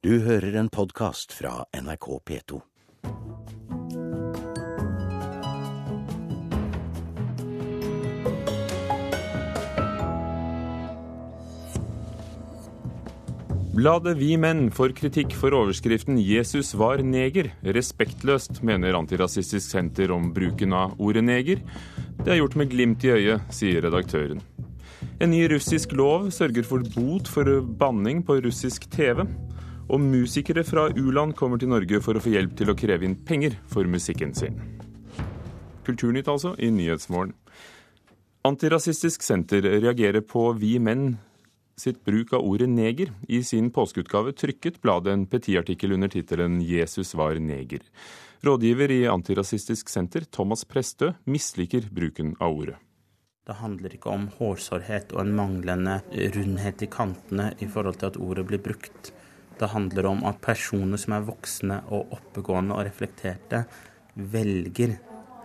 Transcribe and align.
Du 0.00 0.14
hører 0.24 0.54
en 0.56 0.68
podkast 0.72 1.34
fra 1.36 1.66
NRK 1.76 2.06
P2. 2.24 2.58
Bladet 13.76 14.14
Vi 14.16 14.30
Menn 14.40 14.70
får 14.72 14.94
kritikk 14.96 15.36
for 15.36 15.52
overskriften 15.52 16.16
'Jesus 16.16 16.72
var 16.72 17.04
neger'. 17.04 17.52
Respektløst, 17.60 18.62
mener 18.64 18.96
Antirasistisk 18.96 19.68
Senter 19.68 20.16
om 20.16 20.32
bruken 20.32 20.72
av 20.72 20.96
ordet 20.96 21.26
neger. 21.28 21.60
Det 22.24 22.32
er 22.32 22.40
gjort 22.40 22.56
med 22.56 22.72
glimt 22.72 23.04
i 23.04 23.12
øyet, 23.12 23.52
sier 23.52 23.84
redaktøren. 23.84 24.40
En 25.20 25.28
ny 25.28 25.44
russisk 25.52 25.92
lov 25.92 26.30
sørger 26.32 26.64
for 26.64 26.80
bot 26.96 27.28
for 27.28 27.60
banning 27.60 28.24
på 28.24 28.40
russisk 28.40 28.88
TV. 28.88 29.26
Og 29.90 29.98
musikere 29.98 30.62
fra 30.66 30.86
u-land 30.94 31.34
kommer 31.38 31.58
til 31.58 31.72
Norge 31.72 31.98
for 32.04 32.14
å 32.14 32.22
få 32.22 32.30
hjelp 32.36 32.54
til 32.58 32.70
å 32.70 32.76
kreve 32.78 33.06
inn 33.08 33.16
penger 33.26 33.56
for 33.70 33.88
musikken 33.90 34.36
sin. 34.38 34.60
Kulturnytt 35.86 36.30
altså, 36.30 36.54
i 36.62 36.70
Nyhetsmorgen. 36.70 37.34
Antirasistisk 38.46 39.24
Senter 39.26 39.66
reagerer 39.66 40.22
på 40.24 40.52
Vi 40.56 40.78
Menn 40.80 41.18
sitt 41.80 42.02
bruk 42.04 42.34
av 42.36 42.44
ordet 42.46 42.68
neger. 42.70 43.12
I 43.28 43.42
sin 43.44 43.70
påskeutgave 43.74 44.34
trykket 44.36 44.80
bladet 44.84 45.14
en 45.14 45.26
petiartikkel 45.26 45.96
under 45.96 46.08
tittelen 46.12 46.60
'Jesus 46.60 47.14
var 47.14 47.40
neger'. 47.40 47.84
Rådgiver 48.44 48.90
i 48.90 49.06
Antirasistisk 49.08 49.88
Senter, 49.88 50.24
Thomas 50.24 50.64
Prestø, 50.64 51.12
misliker 51.26 51.88
bruken 51.92 52.36
av 52.40 52.56
ordet. 52.56 52.76
Det 53.46 53.56
handler 53.58 53.94
ikke 53.96 54.12
om 54.12 54.28
hårsårhet 54.38 55.12
og 55.12 55.20
en 55.20 55.34
manglende 55.36 56.00
rundhet 56.36 56.82
i 56.82 56.86
kantene 56.86 57.52
i 57.60 57.66
forhold 57.66 57.98
til 57.98 58.06
at 58.06 58.16
ordet 58.16 58.46
blir 58.46 58.62
brukt. 58.62 59.12
Det 59.60 59.68
handler 59.74 60.06
om 60.08 60.24
at 60.24 60.40
personer 60.40 61.00
som 61.00 61.14
er 61.18 61.26
voksne 61.26 61.82
og 61.92 62.14
oppegående 62.16 62.78
og 62.78 62.86
reflekterte, 62.88 63.66
velger 64.16 64.96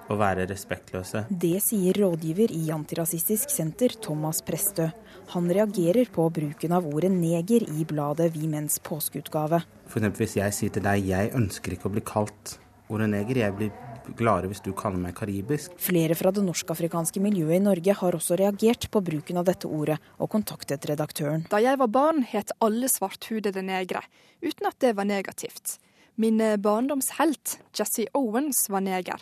å 0.07 0.15
være 0.19 0.45
respektløse. 0.49 1.25
Det 1.29 1.57
sier 1.63 1.97
rådgiver 1.99 2.53
i 2.53 2.69
Antirasistisk 2.73 3.51
Senter, 3.51 3.95
Thomas 4.01 4.41
Prestø. 4.45 4.87
Han 5.33 5.49
reagerer 5.49 6.07
på 6.13 6.27
bruken 6.33 6.75
av 6.77 6.85
ordet 6.87 7.09
neger 7.11 7.65
i 7.65 7.85
bladet 7.89 8.29
Vi 8.35 8.47
Menns 8.47 8.77
påskeutgave. 8.85 9.63
Eksempel 9.89 10.25
hvis 10.25 10.37
jeg 10.37 10.55
sier 10.55 10.75
til 10.75 10.85
deg 10.85 11.09
jeg 11.09 11.33
ønsker 11.35 11.75
ikke 11.75 11.89
å 11.89 11.95
bli 11.97 12.05
kalt 12.05 12.59
ordet 12.93 13.09
neger, 13.11 13.41
jeg 13.41 13.57
blir 13.57 13.73
gladere 14.17 14.51
hvis 14.51 14.63
du 14.65 14.71
kaller 14.77 15.01
meg 15.01 15.15
karibisk. 15.17 15.73
Flere 15.81 16.17
fra 16.17 16.31
det 16.35 16.43
norsk-afrikanske 16.45 17.21
miljøet 17.23 17.57
i 17.57 17.63
Norge 17.63 17.95
har 18.01 18.17
også 18.17 18.37
reagert 18.39 18.89
på 18.91 19.01
bruken 19.05 19.41
av 19.41 19.47
dette 19.49 19.69
ordet, 19.69 19.97
og 20.19 20.31
kontaktet 20.33 20.85
redaktøren. 20.89 21.47
Da 21.51 21.61
jeg 21.63 21.79
var 21.81 21.91
barn, 21.91 22.21
het 22.29 22.53
alle 22.65 22.89
svarthudede 22.91 23.65
negre, 23.65 24.03
uten 24.45 24.69
at 24.69 24.77
det 24.83 24.93
var 24.99 25.09
negativt. 25.09 25.79
Min 26.15 26.39
barndomshelt, 26.39 27.57
Jesse 27.75 28.07
Owens, 28.15 28.69
var 28.71 28.85
neger. 28.85 29.19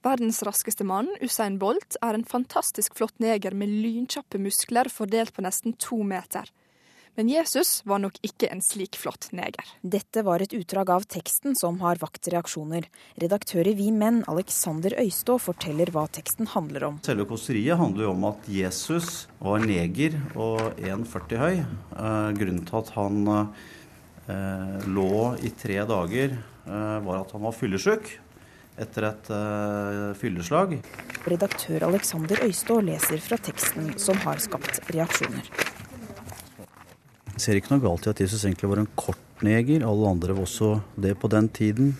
Verdens 0.00 0.38
raskeste 0.46 0.86
mann, 0.88 1.10
Usain 1.20 1.58
Bolt, 1.60 1.98
er 2.00 2.16
en 2.16 2.24
fantastisk 2.24 2.94
flott 2.96 3.18
neger 3.20 3.52
med 3.52 3.68
lynkjappe 3.82 4.40
muskler 4.40 4.88
fordelt 4.88 5.34
på 5.36 5.44
nesten 5.44 5.74
to 5.76 6.00
meter. 6.00 6.48
Men 7.20 7.28
Jesus 7.28 7.82
var 7.84 7.98
nok 8.00 8.14
ikke 8.24 8.48
en 8.48 8.62
slik 8.64 8.96
flott 8.96 9.26
neger. 9.36 9.66
Dette 9.84 10.22
var 10.24 10.40
et 10.40 10.54
utdrag 10.56 10.88
av 10.94 11.02
teksten 11.04 11.52
som 11.52 11.76
har 11.82 11.98
vakt 12.00 12.30
reaksjoner. 12.32 12.86
Redaktør 13.20 13.68
i 13.68 13.74
Vi 13.76 13.90
Menn, 13.92 14.22
Alexander 14.32 14.94
Øystå, 15.02 15.34
forteller 15.36 15.92
hva 15.92 16.06
teksten 16.08 16.48
handler 16.48 16.86
om. 16.86 16.96
Selve 17.04 17.26
kåseriet 17.28 17.76
handler 17.76 18.06
jo 18.06 18.14
om 18.14 18.24
at 18.30 18.48
Jesus 18.48 19.26
var 19.36 19.60
neger 19.60 20.16
og 20.32 20.80
1,40 20.80 21.42
høy. 21.42 21.60
Eh, 21.60 22.30
grunnen 22.40 22.64
til 22.70 22.78
at 22.80 22.92
han 22.94 23.20
eh, 23.36 24.88
lå 24.88 25.12
i 25.44 25.52
tre 25.60 25.76
dager, 25.92 26.38
eh, 26.40 26.98
var 27.04 27.20
at 27.20 27.36
han 27.36 27.44
var 27.44 27.58
fyllesyk 27.58 28.14
etter 28.80 29.10
et 29.10 29.26
uh, 29.28 30.14
fylleslag. 30.16 30.78
Redaktør 31.28 31.84
Alexander 31.90 32.40
Øystå 32.46 32.78
leser 32.80 33.20
fra 33.20 33.36
teksten 33.36 33.92
som 34.00 34.16
har 34.24 34.40
skapt 34.40 34.80
reaksjoner. 34.88 35.52
Jeg 37.40 37.46
ser 37.46 37.56
ikke 37.56 37.70
noe 37.72 37.80
galt 37.80 38.04
i 38.04 38.10
at 38.10 38.18
Jesus 38.20 38.42
egentlig 38.44 38.68
var 38.68 38.82
en 38.82 38.88
kort 39.00 39.40
neger. 39.40 39.80
Alle 39.88 40.08
andre 40.12 40.34
var 40.36 40.44
også 40.44 40.74
det 41.00 41.14
på 41.16 41.28
den 41.32 41.46
tiden. 41.48 41.94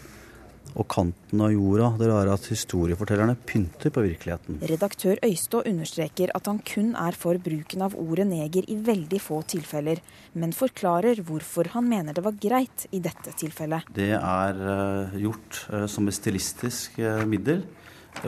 Og 0.76 0.84
kanten 0.92 1.40
av 1.40 1.54
jorda, 1.54 1.86
det 1.96 2.10
er 2.12 2.28
at 2.28 2.44
historiefortellerne 2.52 3.38
pynter 3.48 3.88
på 3.88 4.02
virkeligheten. 4.04 4.58
Redaktør 4.68 5.16
Øystå 5.24 5.62
understreker 5.64 6.34
at 6.36 6.46
han 6.46 6.60
kun 6.60 6.92
er 6.92 7.16
for 7.16 7.40
bruken 7.40 7.86
av 7.86 7.96
ordet 7.96 8.28
neger 8.28 8.68
i 8.68 8.76
veldig 8.84 9.22
få 9.24 9.40
tilfeller, 9.48 10.04
men 10.36 10.52
forklarer 10.52 11.24
hvorfor 11.24 11.72
han 11.72 11.88
mener 11.88 12.12
det 12.12 12.26
var 12.28 12.36
greit 12.36 12.84
i 12.92 13.00
dette 13.00 13.32
tilfellet. 13.40 13.88
Det 13.96 14.12
er 14.20 15.16
gjort 15.24 15.62
som 15.88 16.04
et 16.04 16.20
stilistisk 16.20 17.00
middel 17.24 17.64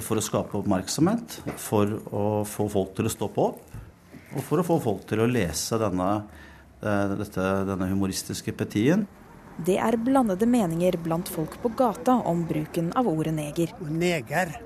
for 0.01 0.17
å 0.17 0.25
skape 0.25 0.57
oppmerksomhet, 0.65 1.43
for 1.61 1.99
å 2.09 2.25
få 2.49 2.73
folk 2.73 2.97
til 2.97 3.13
å 3.13 3.15
stoppe 3.21 3.51
opp, 3.53 3.77
og 4.33 4.47
for 4.49 4.65
å 4.65 4.65
få 4.65 4.81
folk 4.81 5.05
til 5.13 5.21
å 5.21 5.29
lese 5.29 5.77
denne, 5.77 6.15
dette, 6.83 7.49
denne 7.69 7.89
humoristiske 7.91 8.55
petien. 8.59 9.07
Det 9.63 9.77
er 9.79 9.99
blandede 10.01 10.47
meninger 10.49 10.97
blant 11.05 11.29
folk 11.29 11.59
på 11.63 11.71
gata 11.77 12.17
om 12.29 12.47
bruken 12.49 12.91
av 12.99 13.09
ordet 13.11 13.35
neger. 13.37 13.75
Neger? 13.85 14.57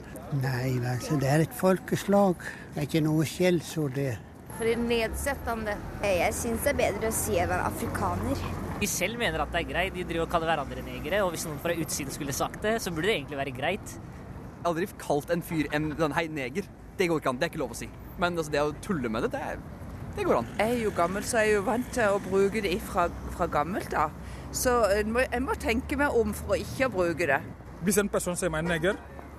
Nei, 0.40 0.76
altså, 0.82 1.18
det 1.20 1.28
er 1.30 1.44
et 1.44 1.54
folkeslag. 1.54 2.40
Det 2.74 2.80
er 2.82 2.88
ikke 2.88 3.02
noe 3.04 3.26
skjellsord, 3.28 3.94
det. 3.98 4.14
For 4.56 4.64
det 4.64 4.72
er 4.76 4.86
nedsettende. 4.88 5.74
Jeg 6.06 6.32
syns 6.34 6.64
det 6.64 6.72
er 6.72 6.78
bedre 6.80 7.10
å 7.10 7.14
si 7.14 7.36
en 7.42 7.50
var 7.50 7.66
afrikaner. 7.66 8.40
De 8.80 8.88
selv 8.90 9.20
mener 9.20 9.42
at 9.42 9.52
det 9.52 9.62
er 9.62 9.68
greit. 9.68 9.94
De 9.94 10.06
driver 10.06 10.24
og 10.24 10.32
kaller 10.32 10.50
hverandre 10.52 10.84
negere. 10.86 11.22
Og 11.26 11.34
hvis 11.34 11.46
noen 11.48 11.60
fra 11.62 11.76
utsiden 11.76 12.14
skulle 12.14 12.34
sagt 12.36 12.62
det, 12.64 12.78
så 12.82 12.92
burde 12.94 13.10
det 13.10 13.18
egentlig 13.18 13.40
være 13.42 13.54
greit. 13.58 13.96
Jeg 13.96 14.64
har 14.64 14.72
aldri 14.72 14.88
kalt 15.02 15.30
en 15.34 15.44
fyr 15.46 15.68
en 15.76 15.92
sånn 15.98 16.16
hei, 16.16 16.26
neger. 16.32 16.66
Det 16.96 17.10
går 17.10 17.20
ikke 17.20 17.34
an. 17.34 17.40
Det 17.42 17.48
er 17.48 17.52
ikke 17.52 17.62
lov 17.62 17.76
å 17.76 17.78
si. 17.78 17.90
Men 18.16 18.38
altså, 18.38 18.54
det 18.54 18.64
å 18.64 18.74
tulle 18.86 19.12
med 19.12 19.26
det, 19.26 19.34
det, 19.36 19.75
det 20.16 20.24
går 20.24 20.38
an. 20.40 20.46
Jeg 20.58 20.72
er 20.78 20.82
jo 20.84 20.92
gammel, 20.96 21.24
så 21.24 21.42
jeg 21.42 21.52
er 21.52 21.58
jo 21.58 21.66
vant 21.66 21.90
til 21.92 22.14
å 22.14 22.20
bruke 22.24 22.62
det 22.64 22.76
fra, 22.84 23.08
fra 23.36 23.48
gammelt 23.52 23.92
av. 23.96 24.14
Så 24.56 24.72
jeg 24.94 25.08
må, 25.12 25.20
jeg 25.26 25.42
må, 25.44 25.56
tenke 25.60 25.98
meg 26.00 26.14
om 26.16 26.32
for 26.36 26.56
å 26.56 26.60
ikke 26.60 26.88
bruke 26.92 27.28
det. 27.28 27.42
Hvis 27.84 28.00
en 28.00 28.08
person 28.08 28.38
sier 28.38 28.52
meg 28.52 28.64
neger, 28.64 28.96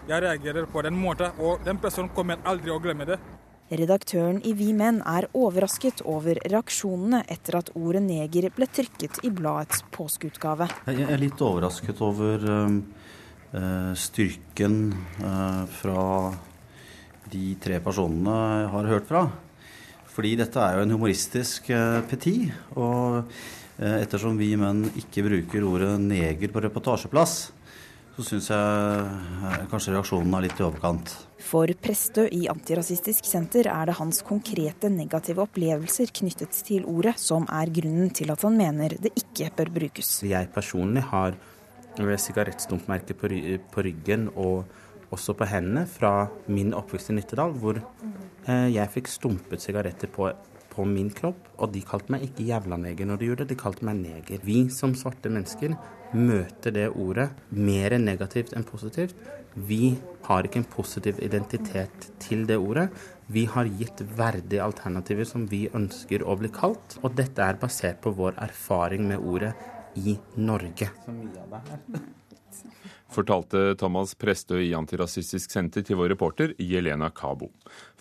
jeg 0.08 0.24
reagerer 0.24 0.68
på 0.70 0.84
den 0.86 0.96
måten, 1.00 1.34
og 1.42 1.66
den 1.66 1.82
personen 1.82 2.14
kommer 2.16 2.44
aldri 2.48 2.72
å 2.72 2.80
glemme 2.84 3.08
det. 3.10 3.18
Redaktøren 3.68 4.38
i 4.48 4.54
Vi 4.56 4.70
Menn 4.72 5.02
er 5.04 5.26
overrasket 5.36 6.00
over 6.08 6.38
reaksjonene 6.40 7.26
etter 7.28 7.58
at 7.60 7.74
ordet 7.76 8.06
neger 8.06 8.48
ble 8.56 8.70
trykket 8.72 9.20
i 9.28 9.32
bladets 9.36 9.82
påskeutgave. 9.92 10.70
Jeg 10.88 11.10
er 11.10 11.20
litt 11.20 11.42
overrasket 11.44 12.00
over 12.06 12.46
uh, 12.48 13.92
styrken 13.98 14.80
uh, 15.20 15.66
fra 15.82 16.06
de 17.28 17.44
tre 17.60 17.82
personene 17.84 18.38
jeg 18.62 18.72
har 18.78 18.90
hørt 18.94 19.12
fra. 19.12 19.26
Fordi 20.18 20.34
dette 20.40 20.58
er 20.58 20.80
jo 20.80 20.88
en 20.88 20.96
humoristisk 20.96 21.70
peti. 22.10 22.40
og 22.74 23.30
Ettersom 23.78 24.40
vi 24.40 24.56
menn 24.58 24.88
ikke 24.98 25.22
bruker 25.28 25.66
ordet 25.68 25.92
neger 26.02 26.50
på 26.50 26.64
reportasjeplass, 26.66 27.34
så 28.16 28.24
syns 28.26 28.48
jeg 28.50 29.68
kanskje 29.70 29.94
reaksjonen 29.94 30.34
er 30.34 30.48
litt 30.48 30.58
i 30.58 30.66
overkant. 30.66 31.12
For 31.46 31.70
Prestø 31.78 32.26
i 32.34 32.48
Antirasistisk 32.50 33.30
Senter 33.30 33.70
er 33.70 33.92
det 33.92 34.00
hans 34.00 34.24
konkrete 34.26 34.90
negative 34.90 35.46
opplevelser 35.46 36.10
knyttet 36.18 36.58
til 36.66 36.88
ordet 36.90 37.14
som 37.22 37.46
er 37.54 37.70
grunnen 37.78 38.10
til 38.18 38.34
at 38.34 38.42
han 38.48 38.58
mener 38.58 38.98
det 38.98 39.14
ikke 39.22 39.52
bør 39.60 39.70
brukes. 39.78 40.16
Jeg 40.26 40.50
personlig 40.58 41.06
har 41.12 41.38
sigarettstumpmerker 41.98 43.14
på, 43.14 43.30
ry 43.30 43.60
på 43.70 43.86
ryggen 43.86 44.32
og 44.34 44.66
også 45.16 45.38
på 45.40 45.48
hendene 45.48 45.86
fra 45.90 46.28
min 46.52 46.74
oppvekst 46.76 47.14
i 47.14 47.18
Nittedal, 47.18 47.56
hvor 47.62 47.80
eh, 47.80 48.68
jeg 48.74 48.94
fikk 48.94 49.12
stumpet 49.12 49.64
sigaretter 49.64 50.12
på 50.12 50.32
på 50.78 50.86
min 50.86 51.10
kropp, 51.14 51.40
og 51.58 51.72
de 51.74 51.82
kalte 51.86 52.14
meg 52.14 52.28
ikke 52.28 52.46
jævla 52.52 52.78
neger 52.78 53.10
når 53.10 53.20
de 53.20 53.30
gjorde 53.30 53.46
det, 53.46 53.56
de 53.56 53.62
kalte 53.64 53.86
meg 53.88 53.98
neger. 53.98 54.44
Vi 54.46 54.60
som 54.74 54.94
svarte 54.98 55.32
mennesker 55.34 55.74
møter 56.14 56.76
det 56.76 56.86
ordet 56.94 57.32
mer 57.50 57.98
negativt 58.02 58.54
enn 58.56 58.68
positivt. 58.68 59.16
Vi 59.58 59.96
har 60.28 60.46
ikke 60.46 60.62
en 60.62 60.70
positiv 60.70 61.22
identitet 61.26 62.12
til 62.22 62.46
det 62.50 62.60
ordet. 62.62 62.92
Vi 63.34 63.48
har 63.50 63.72
gitt 63.80 64.04
verdige 64.20 64.64
alternativer 64.64 65.28
som 65.28 65.48
vi 65.50 65.66
ønsker 65.76 66.24
å 66.24 66.38
bli 66.40 66.54
kalt, 66.54 67.00
og 67.02 67.18
dette 67.18 67.42
er 67.44 67.58
basert 67.62 68.04
på 68.04 68.14
vår 68.20 68.38
erfaring 68.46 69.08
med 69.10 69.24
ordet 69.24 69.56
i 69.98 70.14
Norge. 70.38 70.92
Så 71.08 71.16
mye 71.16 71.42
av 71.42 71.58
det 71.58 71.66
her 71.72 72.06
fortalte 73.14 73.76
Thomas 73.80 74.14
Prestø 74.16 74.60
i 74.62 74.74
Antirasistisk 74.78 75.52
Senter 75.54 75.84
til 75.86 76.00
vår 76.00 76.12
reporter 76.14 76.54
Jelena 76.62 77.10
Kabo. 77.16 77.50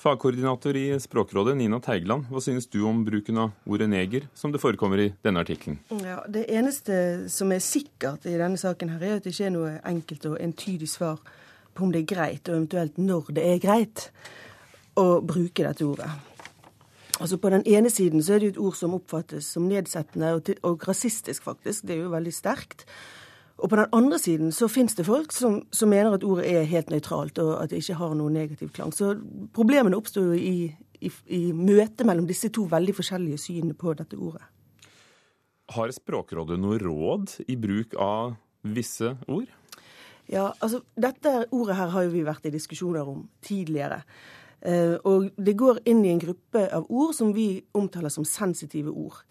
Fagkoordinator 0.01 0.77
i 0.77 0.87
Språkrådet, 1.01 1.57
Nina 1.59 1.81
Teigeland, 1.83 2.29
hva 2.31 2.43
synes 2.43 2.69
du 2.73 2.83
om 2.89 3.05
bruken 3.07 3.41
av 3.45 3.55
ordet 3.67 3.89
neger, 3.93 4.29
som 4.35 4.55
det 4.55 4.63
forekommer 4.63 5.05
i 5.05 5.09
denne 5.25 5.43
artikkelen? 5.47 5.81
Ja, 6.03 6.21
det 6.29 6.47
eneste 6.53 7.29
som 7.33 7.53
er 7.55 7.65
sikkert 7.65 8.27
i 8.27 8.37
denne 8.37 8.61
saken, 8.61 8.95
her 8.95 9.03
er 9.03 9.19
at 9.19 9.27
det 9.27 9.35
ikke 9.35 9.51
er 9.51 9.57
noe 9.57 9.75
enkelt 9.87 10.31
og 10.31 10.41
entydig 10.43 10.91
svar 10.91 11.21
på 11.77 11.85
om 11.85 11.93
det 11.93 12.05
er 12.05 12.15
greit, 12.15 12.49
og 12.49 12.57
eventuelt 12.57 12.97
når 12.99 13.35
det 13.37 13.45
er 13.51 13.61
greit, 13.63 14.09
å 14.97 15.21
bruke 15.21 15.61
dette 15.61 15.85
ordet. 15.85 16.09
Altså 17.21 17.39
På 17.41 17.51
den 17.53 17.63
ene 17.65 17.91
siden 17.93 18.23
så 18.23 18.35
er 18.35 18.41
det 18.41 18.49
jo 18.49 18.55
et 18.55 18.65
ord 18.69 18.77
som 18.77 18.97
oppfattes 18.97 19.49
som 19.55 19.69
nedsettende 19.69 20.35
og, 20.37 20.51
og 20.69 20.83
rasistisk, 20.89 21.47
faktisk. 21.47 21.87
Det 21.89 21.97
er 21.97 22.03
jo 22.05 22.13
veldig 22.13 22.33
sterkt. 22.35 22.85
Og 23.57 23.71
på 23.73 23.77
den 23.79 23.93
andre 23.97 24.19
siden 24.21 24.51
så 24.53 24.69
finnes 24.69 24.97
det 24.99 25.07
folk 25.09 25.33
som, 25.33 25.63
som, 25.73 25.89
mener 25.89 26.13
at 26.13 26.25
ordet 26.29 26.45
er 26.51 26.69
helt 26.69 26.91
nøytralt, 26.93 27.39
og 27.41 27.55
at 27.63 27.73
det 27.73 27.81
ikke 27.81 27.97
har 27.97 28.13
noen 28.19 28.37
negativ 28.37 28.73
klang. 28.77 28.93
Så 28.93 29.15
problemene 29.57 29.97
oppstår 29.97 30.29
jo 30.29 30.37
i, 30.37 30.69
i, 31.01 31.13
i 31.33 31.43
møtet 31.57 32.05
mellom 32.09 32.29
disse 32.29 32.53
to 32.53 32.67
veldig 32.69 32.97
forskjellige 32.99 33.41
synene 33.47 33.77
på 33.79 33.95
dette 33.97 34.19
ordet. 34.21 34.45
Har 35.73 35.91
Språkrådet 35.91 36.61
noe 36.63 36.77
råd 36.79 37.39
i 37.49 37.57
bruk 37.59 37.97
av 37.99 38.37
visse 38.77 39.17
ord? 39.27 39.49
Ja, 40.31 40.51
altså 40.61 40.83
Dette 40.99 41.47
ordet 41.55 41.79
her 41.79 41.91
har 41.95 42.07
jo 42.07 42.13
vi 42.13 42.27
vært 42.27 42.47
i 42.49 42.55
diskusjoner 42.55 43.09
om 43.09 43.25
tidligere. 43.47 44.03
Eh, 44.61 44.97
og 45.07 45.31
det 45.39 45.57
går 45.59 45.83
inn 45.89 46.05
i 46.05 46.13
en 46.13 46.23
gruppe 46.23 46.67
av 46.75 46.87
ord 46.91 47.15
som 47.17 47.33
vi 47.35 47.65
omtaler 47.77 48.13
som 48.13 48.27
sensitive 48.27 48.91
ord. 48.91 49.23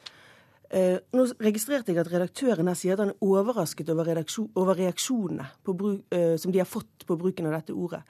Eh, 0.73 0.97
nå 1.13 1.25
registrerte 1.43 1.93
jeg 1.93 2.01
at 2.01 2.09
redaktøren 2.09 2.69
her 2.71 2.77
sier 2.79 2.95
at 2.95 3.03
han 3.03 3.13
er 3.13 3.25
overrasket 3.25 3.89
over, 3.93 4.09
over 4.55 4.79
reaksjonene 4.79 5.49
bruk, 5.67 6.05
eh, 6.15 6.35
som 6.41 6.53
de 6.53 6.61
har 6.63 6.69
fått 6.69 7.05
på 7.05 7.17
bruken 7.19 7.49
av 7.49 7.59
dette 7.59 7.75
ordet. 7.75 8.01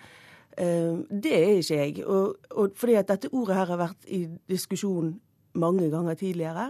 Det 0.56 1.34
er 1.36 1.58
ikke 1.60 1.78
jeg. 1.82 2.04
Og, 2.08 2.38
og 2.56 2.78
fordi 2.80 2.94
at 2.96 3.10
dette 3.10 3.28
ordet 3.36 3.58
her 3.58 3.74
har 3.74 3.80
vært 3.82 4.06
i 4.08 4.22
diskusjon 4.48 5.10
mange 5.60 5.90
ganger 5.92 6.16
tidligere. 6.16 6.70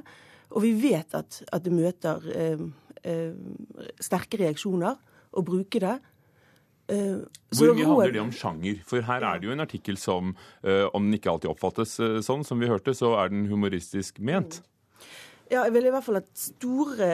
Og 0.56 0.64
vi 0.64 0.74
vet 0.78 1.14
at, 1.18 1.42
at 1.54 1.64
det 1.66 1.74
møter 1.74 2.26
eh, 2.34 2.66
eh, 3.06 3.38
sterke 4.02 4.40
reaksjoner 4.42 4.98
å 5.36 5.44
bruke 5.46 5.82
det. 5.84 5.96
Uh, 6.86 7.26
Hvor 7.50 7.72
mye 7.74 7.86
handler 7.88 8.12
det 8.14 8.22
om 8.22 8.32
sjanger? 8.36 8.78
For 8.86 9.02
her 9.02 9.24
er 9.26 9.40
det 9.42 9.48
jo 9.48 9.54
en 9.56 9.64
artikkel 9.64 9.98
som, 9.98 10.36
uh, 10.62 10.86
om 10.94 11.08
den 11.08 11.18
ikke 11.18 11.32
alltid 11.32 11.50
oppfattes 11.50 11.96
uh, 11.98 12.20
sånn, 12.22 12.46
som 12.46 12.62
vi 12.62 12.70
hørte, 12.70 12.94
så 12.94 13.16
er 13.24 13.32
den 13.34 13.48
humoristisk 13.50 14.22
ment. 14.22 14.60
Ja, 15.52 15.64
jeg 15.68 15.76
vil 15.76 15.86
i 15.86 15.92
hvert 15.94 16.06
fall 16.06 16.18
ha 16.18 16.24
store, 16.34 17.10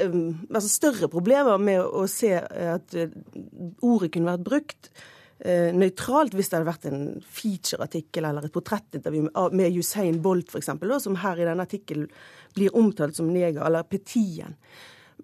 altså 0.00 0.70
større 0.70 1.08
problemer 1.10 1.60
med 1.62 1.84
å, 1.84 2.06
se 2.10 2.32
at 2.34 2.96
ordet 3.86 4.10
kunne 4.14 4.32
vært 4.32 4.48
brukt 4.48 4.90
nøytralt 5.46 6.34
hvis 6.34 6.48
det 6.48 6.56
hadde 6.56 6.66
vært 6.70 6.88
en 6.88 7.00
feature-artikkel 7.38 8.24
eller 8.24 8.48
et 8.48 8.54
portrettintervju 8.54 9.26
med, 9.28 9.56
med 9.60 9.78
Usain 9.78 10.18
Bolt 10.24 10.50
f.eks., 10.50 10.72
som 11.04 11.18
her 11.22 11.38
i 11.38 11.46
denne 11.46 11.66
artikkelen 11.68 12.08
blir 12.56 12.74
omtalt 12.74 13.18
som 13.20 13.28
neger, 13.30 13.62
eller 13.68 13.86
Petien. 13.86 14.56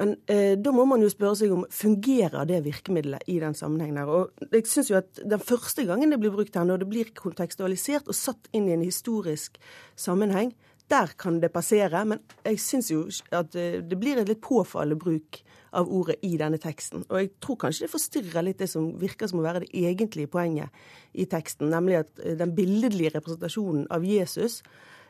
Men 0.00 0.14
eh, 0.30 0.54
da 0.56 0.72
må 0.72 0.86
man 0.88 1.02
jo 1.04 1.10
spørre 1.12 1.36
seg 1.42 1.52
om 1.52 1.64
fungerer 1.72 2.46
det 2.48 2.62
virkemidlet 2.64 3.28
i 3.28 3.36
den 3.42 3.56
sammenhengen 3.56 4.00
her. 4.00 4.08
Og 4.08 4.52
jeg 4.54 4.64
synes 4.70 4.88
jo 4.88 4.98
at 5.02 5.20
Den 5.20 5.42
første 5.42 5.84
gangen 5.88 6.14
det 6.14 6.20
blir 6.22 6.32
brukt 6.32 6.56
her, 6.56 6.64
når 6.68 6.82
det 6.82 6.88
blir 6.92 7.12
kontekstualisert 7.16 8.08
og 8.08 8.16
satt 8.16 8.48
inn 8.56 8.70
i 8.70 8.76
en 8.76 8.86
historisk 8.86 9.60
sammenheng, 9.96 10.54
der 10.92 11.14
kan 11.18 11.40
det 11.42 11.52
passere. 11.54 12.04
Men 12.08 12.22
jeg 12.44 12.60
syns 12.62 12.92
jo 12.92 13.06
at 13.32 13.56
eh, 13.58 13.80
det 13.80 13.98
blir 14.00 14.20
en 14.20 14.28
litt 14.28 14.42
påfallende 14.44 15.00
bruk 15.00 15.40
av 15.72 15.88
ordet 15.88 16.18
i 16.28 16.34
denne 16.36 16.60
teksten. 16.60 17.06
Og 17.08 17.16
jeg 17.18 17.32
tror 17.40 17.58
kanskje 17.64 17.86
det 17.86 17.94
forstyrrer 17.94 18.44
litt 18.44 18.60
det 18.60 18.68
som 18.68 18.90
virker 19.00 19.30
som 19.30 19.40
å 19.40 19.46
være 19.46 19.64
det 19.64 19.72
egentlige 19.72 20.30
poenget 20.32 20.68
i 21.16 21.24
teksten, 21.24 21.72
nemlig 21.72 22.02
at 22.02 22.22
eh, 22.22 22.36
den 22.38 22.54
billedlige 22.56 23.16
representasjonen 23.16 23.88
av 23.92 24.04
Jesus 24.04 24.60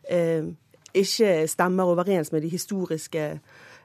eh, 0.07 0.47
ikke 0.93 1.35
stemmer 1.49 1.89
overens 1.89 2.31
med 2.35 2.45
de 2.45 2.51
historiske 2.53 3.27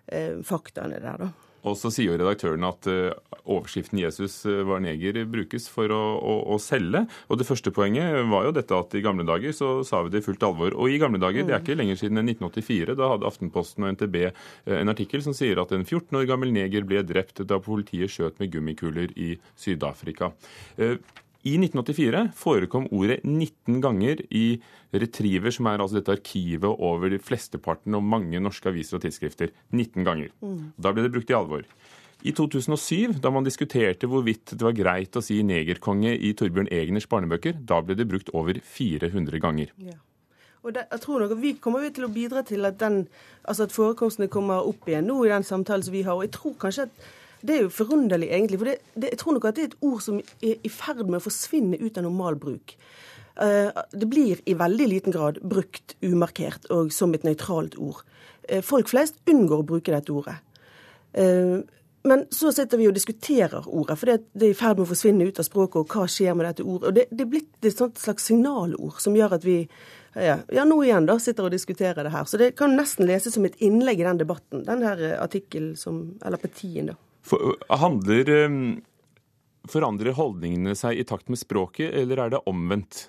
Eh, 0.08 0.40
faktaene 0.44 1.02
der, 1.04 1.18
da. 1.20 1.28
Og 1.66 1.78
så 1.80 1.92
sier 1.94 2.12
jo 2.12 2.20
redaktøren 2.20 2.66
at 2.68 2.88
uh, 2.92 3.16
overskriften 3.48 4.00
'Jesus 4.02 4.46
eh, 4.46 4.64
var 4.68 4.82
neger' 4.84 5.26
brukes 5.32 5.68
for 5.72 5.92
å, 5.94 6.02
å, 6.20 6.34
å, 6.54 6.58
selge. 6.62 7.06
Og 7.32 7.40
det 7.40 7.48
første 7.48 7.74
poenget 7.74 8.28
var 8.30 8.48
jo 8.48 8.56
dette 8.56 8.78
at 8.78 8.96
i 8.98 9.04
gamle 9.04 9.26
dager 9.28 9.56
så 9.56 9.82
sa 9.88 10.04
vi 10.04 10.14
det 10.14 10.22
i 10.22 10.28
fullt 10.28 10.44
alvor. 10.48 10.76
Og 10.76 10.92
i 10.92 11.00
gamle 11.02 11.22
dager, 11.22 11.48
det 11.48 11.56
er 11.56 11.64
ikke 11.64 11.78
lenger 11.80 12.00
siden 12.00 12.22
enn 12.22 12.34
1984, 12.36 12.98
da 13.00 13.12
hadde 13.14 13.30
Aftenposten 13.30 13.88
og 13.88 13.96
NTB 13.98 14.18
en 14.78 14.94
artikkel 14.94 15.24
som 15.26 15.36
sier 15.38 15.60
at 15.62 15.72
en 15.76 15.86
14 15.86 16.20
år 16.20 16.28
gammel 16.30 16.54
neger 16.56 16.88
ble 16.88 17.04
drept 17.08 17.44
da 17.48 17.62
politiet 17.64 18.12
skjøt 18.12 18.42
med 18.42 18.52
gummikuler 18.54 19.14
i 19.16 19.36
Syd-Afrika. 19.60 20.34
I 21.46 21.54
1984 21.60 22.24
forekom 22.36 22.88
ordet 22.96 23.20
19 23.24 23.82
ganger 23.84 24.24
i 24.34 24.58
Retriever, 24.94 25.54
som 25.54 25.70
er 25.70 25.84
altså 25.84 26.00
dette 26.00 26.16
arkivet 26.16 26.66
over 26.68 27.12
de 27.14 27.20
flesteparten 27.22 27.96
og 27.98 28.04
mange 28.04 28.42
norske 28.42 28.72
aviser 28.72 28.98
og 28.98 29.06
tidsskrifter. 29.06 29.54
19 29.72 30.08
ganger. 30.08 30.34
Mm. 30.42 30.74
Da 30.82 30.94
ble 30.94 31.06
det 31.06 31.14
brukt 31.14 31.32
i 31.32 31.38
alvor. 31.38 31.68
I 32.26 32.34
2007, 32.34 33.20
da 33.22 33.30
man 33.30 33.46
diskuterte 33.46 34.10
hvorvidt 34.10 34.56
det 34.56 34.66
var 34.66 34.74
greit 34.76 35.16
å 35.16 35.22
si 35.22 35.38
negerkonge 35.46 36.16
i 36.18 36.34
Torbjørn 36.34 36.72
Egners 36.74 37.06
barnebøker, 37.10 37.60
da 37.62 37.78
ble 37.86 37.96
det 38.00 38.08
brukt 38.10 38.34
over 38.34 38.58
400 38.58 39.44
ganger. 39.44 39.72
Ja. 39.78 40.00
Og 40.66 40.74
det, 40.74 40.88
jeg 40.92 41.04
tror 41.04 41.22
nok 41.22 41.38
Vi 41.40 41.54
kommer 41.62 41.86
til 41.94 42.08
å 42.08 42.12
bidra 42.12 42.42
til 42.44 42.66
at, 42.66 42.80
den, 42.82 43.06
altså 43.46 43.68
at 43.68 43.76
forekomstene 43.76 44.28
kommer 44.28 44.66
opp 44.68 44.90
igjen 44.90 45.08
nå 45.08 45.22
i 45.24 45.32
den 45.32 45.46
samtalen 45.46 45.86
som 45.86 45.94
vi 45.94 46.02
har. 46.02 46.18
og 46.18 46.26
jeg 46.26 46.34
tror 46.36 46.58
kanskje 46.60 46.90
at 46.90 47.08
det 47.42 47.56
er 47.56 47.62
jo 47.66 47.74
forunderlig, 47.74 48.30
egentlig. 48.34 48.60
For 48.62 48.72
det, 48.72 48.78
det, 48.96 49.12
jeg 49.14 49.22
tror 49.22 49.38
nok 49.38 49.46
at 49.50 49.58
det 49.58 49.64
er 49.64 49.70
et 49.72 49.86
ord 49.86 50.02
som 50.04 50.20
er 50.22 50.56
i 50.66 50.72
ferd 50.74 51.06
med 51.06 51.20
å 51.20 51.26
forsvinne 51.28 51.80
ut 51.82 52.00
av 52.00 52.08
normal 52.08 52.40
bruk. 52.42 52.76
Uh, 53.38 53.70
det 53.94 54.10
blir 54.10 54.42
i 54.50 54.56
veldig 54.58 54.88
liten 54.90 55.14
grad 55.14 55.38
brukt 55.46 55.94
umarkert 56.02 56.64
og 56.74 56.90
som 56.94 57.14
et 57.14 57.26
nøytralt 57.28 57.78
ord. 57.78 58.02
Uh, 58.50 58.64
folk 58.66 58.90
flest 58.90 59.20
unngår 59.30 59.62
å 59.62 59.68
bruke 59.76 59.94
dette 59.94 60.14
ordet. 60.14 60.40
Uh, 61.14 61.62
men 62.08 62.24
så 62.32 62.54
sitter 62.56 62.80
vi 62.80 62.88
og 62.88 62.96
diskuterer 62.96 63.68
ordet, 63.68 63.98
for 64.00 64.10
det 64.10 64.46
er 64.48 64.54
i 64.54 64.58
ferd 64.58 64.80
med 64.80 64.86
å 64.86 64.90
forsvinne 64.90 65.28
ut 65.28 65.42
av 65.42 65.46
språket. 65.46 65.82
Og 65.82 65.94
hva 65.94 66.08
skjer 66.10 66.38
med 66.38 66.48
dette 66.48 66.66
ordet? 66.66 66.90
Og 66.90 66.96
det, 66.96 67.08
det 67.12 67.26
er 67.26 67.32
blitt 67.34 67.68
et 67.68 68.02
slags 68.02 68.30
signalord 68.30 69.02
som 69.04 69.18
gjør 69.18 69.36
at 69.38 69.46
vi 69.46 69.58
ja, 70.18 70.40
ja, 70.50 70.64
nå 70.66 70.80
igjen 70.82 71.06
da, 71.06 71.18
sitter 71.22 71.46
og 71.46 71.54
diskuterer 71.54 72.08
det 72.08 72.14
her. 72.14 72.26
Så 72.26 72.40
det 72.42 72.54
kan 72.58 72.74
nesten 72.78 73.06
leses 73.06 73.36
som 73.36 73.46
et 73.46 73.60
innlegg 73.62 74.02
i 74.02 74.08
den 74.08 74.22
debatten, 74.22 74.64
den 74.66 74.86
her 74.88 75.04
artikkelen 75.20 75.76
som 75.78 76.16
Eller 76.26 76.42
partien, 76.42 76.94
da. 76.94 76.96
For, 77.28 77.58
handler 77.68 78.32
Forandrer 79.68 80.16
holdningene 80.16 80.76
seg 80.80 81.00
i 81.00 81.06
takt 81.08 81.28
med 81.28 81.40
språket, 81.42 81.92
eller 81.92 82.22
er 82.24 82.34
det 82.34 82.44
omvendt? 82.48 83.08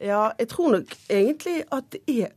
Ja, 0.00 0.32
jeg 0.38 0.48
tror 0.48 0.72
nok 0.78 0.94
egentlig 1.12 1.58
at 1.74 1.90
det 1.92 2.00
er 2.08 2.32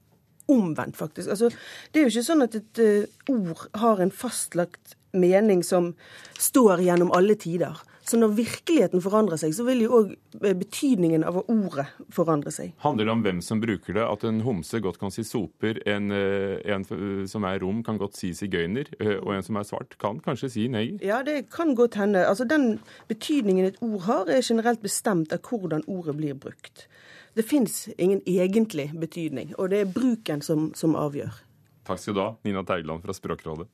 omvendt, 0.52 0.98
faktisk. 1.00 1.30
Altså, 1.32 1.50
det 1.92 2.00
er 2.00 2.08
jo 2.08 2.12
ikke 2.12 2.28
sånn 2.28 2.44
at 2.44 2.58
et 2.60 2.82
uh, 2.84 3.32
ord 3.32 3.68
har 3.80 4.04
en 4.04 4.12
fastlagt 4.12 4.98
mening 5.16 5.64
som 5.64 5.94
står 6.40 6.84
gjennom 6.84 7.14
alle 7.16 7.38
tider. 7.40 7.80
Så 8.08 8.16
når 8.16 8.36
virkeligheten 8.38 9.02
forandrer 9.04 9.40
seg, 9.42 9.52
så 9.56 9.66
vil 9.68 9.82
jo 9.84 9.98
òg 9.98 10.12
eh, 10.40 10.54
betydningen 10.56 11.26
av 11.28 11.42
ordet 11.44 11.90
forandre 12.14 12.54
seg. 12.56 12.72
Handler 12.86 13.10
det 13.10 13.14
om 13.14 13.24
hvem 13.26 13.42
som 13.44 13.60
bruker 13.60 13.98
det? 13.98 14.06
At 14.08 14.24
en 14.28 14.40
homse 14.46 14.80
godt 14.84 15.00
kan 15.02 15.12
si 15.12 15.26
soper, 15.28 15.82
en, 15.92 16.08
eh, 16.16 16.62
en 16.72 16.88
som 17.28 17.48
er 17.50 17.60
rom 17.64 17.82
kan 17.84 18.00
godt 18.00 18.16
si 18.16 18.32
sigøyner, 18.38 18.94
eh, 19.02 19.18
og 19.20 19.34
en 19.36 19.44
som 19.44 19.60
er 19.60 19.68
svart 19.68 19.98
kan 20.00 20.22
kanskje 20.24 20.52
si 20.56 20.70
neger? 20.72 21.04
Ja, 21.04 21.20
det 21.28 21.50
kan 21.52 21.76
godt 21.76 22.00
hende. 22.00 22.24
Altså 22.24 22.48
Den 22.48 22.80
betydningen 23.12 23.68
et 23.68 23.82
ord 23.84 24.08
har, 24.08 24.32
er 24.32 24.42
generelt 24.42 24.82
bestemt 24.82 25.36
av 25.36 25.44
hvordan 25.44 25.84
ordet 25.92 26.16
blir 26.16 26.40
brukt. 26.40 26.88
Det 27.36 27.44
fins 27.46 27.90
ingen 27.98 28.24
egentlig 28.26 28.90
betydning, 28.98 29.52
og 29.60 29.70
det 29.70 29.84
er 29.84 29.94
bruken 29.94 30.42
som, 30.42 30.72
som 30.74 30.96
avgjør. 30.96 31.44
Takk 31.86 32.00
skal 32.00 32.16
du 32.16 32.24
ha, 32.24 32.32
Nina 32.48 32.64
Teigeland 32.64 33.04
fra 33.04 33.14
Språkrådet. 33.14 33.68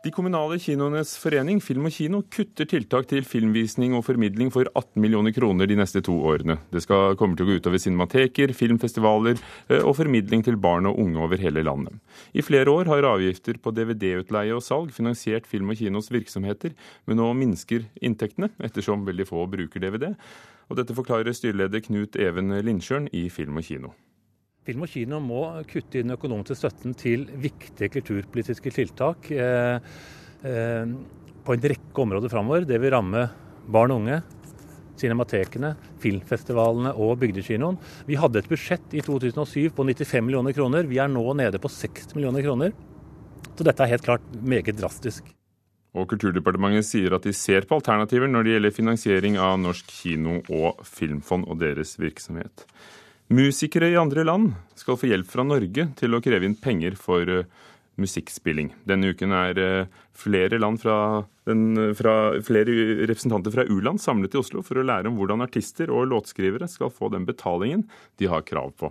De 0.00 0.08
kommunale 0.08 0.56
kinoenes 0.56 1.10
forening 1.20 1.58
Film 1.60 1.84
og 1.84 1.92
Kino 1.92 2.22
kutter 2.32 2.64
tiltak 2.64 3.04
til 3.10 3.26
filmvisning 3.28 3.92
og 3.92 4.06
formidling 4.06 4.48
for 4.48 4.64
18 4.72 4.96
millioner 4.96 5.34
kroner 5.36 5.68
de 5.68 5.76
neste 5.76 6.00
to 6.06 6.14
årene. 6.24 6.56
Det 6.72 6.80
skal 6.86 7.18
komme 7.20 7.36
til 7.36 7.44
å 7.44 7.50
gå 7.50 7.58
utover 7.60 7.82
cinemateker, 7.84 8.54
filmfestivaler 8.56 9.36
eh, 9.36 9.84
og 9.84 9.98
formidling 9.98 10.46
til 10.46 10.56
barn 10.56 10.88
og 10.88 10.96
unge 11.04 11.20
over 11.20 11.44
hele 11.44 11.66
landet. 11.68 12.00
I 12.32 12.40
flere 12.40 12.72
år 12.72 12.88
har 12.88 13.10
avgifter 13.12 13.60
på 13.60 13.76
DVD-utleie 13.76 14.56
og 14.56 14.64
salg 14.64 14.96
finansiert 14.96 15.44
Film 15.44 15.74
og 15.74 15.82
Kinos 15.82 16.08
virksomheter, 16.08 16.72
men 17.04 17.20
nå 17.20 17.34
minsker 17.36 17.84
inntektene, 18.00 18.54
ettersom 18.56 19.04
veldig 19.04 19.28
få 19.28 19.44
bruker 19.52 19.84
DVD. 19.84 20.14
Og 20.72 20.80
dette 20.80 20.96
forklarer 20.96 21.36
styreleder 21.36 21.84
Knut 21.84 22.16
Even 22.16 22.56
Lindsjøen 22.64 23.12
i 23.12 23.28
Film 23.28 23.60
og 23.60 23.68
Kino. 23.68 23.92
Film 24.68 24.84
og 24.84 24.90
kino 24.92 25.20
må 25.24 25.44
kutte 25.68 26.00
i 26.00 26.04
den 26.04 26.12
økonomiske 26.12 26.58
støtten 26.58 26.96
til 26.98 27.24
viktige 27.40 27.88
kulturpolitiske 27.94 28.72
tiltak 28.76 29.30
eh, 29.32 29.80
eh, 30.44 30.92
på 31.46 31.56
en 31.56 31.64
rekke 31.72 32.04
områder 32.04 32.32
framover. 32.32 32.66
Det 32.68 32.76
vil 32.82 32.92
ramme 32.92 33.24
barn 33.72 33.94
og 33.94 34.02
unge, 34.02 34.20
cinematekene, 35.00 35.72
filmfestivalene 36.02 36.92
og 36.92 37.16
bygdekinoen. 37.22 37.80
Vi 38.04 38.20
hadde 38.20 38.42
et 38.42 38.52
budsjett 38.52 38.92
i 38.92 39.00
2007 39.06 39.72
på 39.76 39.88
95 39.88 40.28
millioner 40.28 40.56
kroner. 40.56 40.84
Vi 40.90 41.00
er 41.00 41.08
nå 41.08 41.24
nede 41.40 41.62
på 41.62 41.72
60 41.72 42.12
millioner 42.18 42.44
kroner. 42.44 42.76
Så 43.56 43.64
dette 43.64 43.84
er 43.84 43.94
helt 43.94 44.04
klart 44.04 44.28
meget 44.44 44.76
drastisk. 44.76 45.24
Og 45.96 46.06
Kulturdepartementet 46.12 46.86
sier 46.86 47.16
at 47.16 47.24
de 47.26 47.32
ser 47.34 47.64
på 47.66 47.80
alternativer 47.80 48.28
når 48.30 48.44
det 48.44 48.52
gjelder 48.54 48.76
finansiering 48.76 49.40
av 49.42 49.56
Norsk 49.58 49.88
kino- 49.90 50.42
og 50.52 50.84
filmfond 50.86 51.48
og 51.48 51.58
deres 51.64 51.96
virksomhet. 51.98 52.68
Musikere 53.30 53.92
i 53.92 53.98
andre 53.98 54.24
land 54.26 54.56
skal 54.74 54.96
få 54.98 55.06
hjelp 55.06 55.28
fra 55.30 55.44
Norge 55.46 55.84
til 56.00 56.16
å 56.16 56.18
kreve 56.18 56.48
inn 56.48 56.56
penger 56.58 56.96
for 56.98 57.30
eh, 57.30 57.44
musikkspilling. 58.02 58.72
Denne 58.82 59.12
uken 59.14 59.30
er 59.30 59.60
eh, 59.62 60.00
flere, 60.18 60.58
fra 60.82 60.96
den, 61.46 61.94
fra, 61.94 62.14
flere 62.42 62.74
representanter 63.06 63.54
fra 63.54 63.68
u-land 63.70 64.02
samlet 64.02 64.34
i 64.34 64.40
Oslo 64.42 64.64
for 64.66 64.82
å 64.82 64.86
lære 64.86 65.12
om 65.12 65.20
hvordan 65.20 65.46
artister 65.46 65.94
og 65.94 66.10
låtskrivere 66.10 66.66
skal 66.66 66.90
få 66.90 67.12
den 67.14 67.28
betalingen 67.28 67.86
de 68.18 68.26
har 68.26 68.42
krav 68.42 68.74
på. 68.74 68.90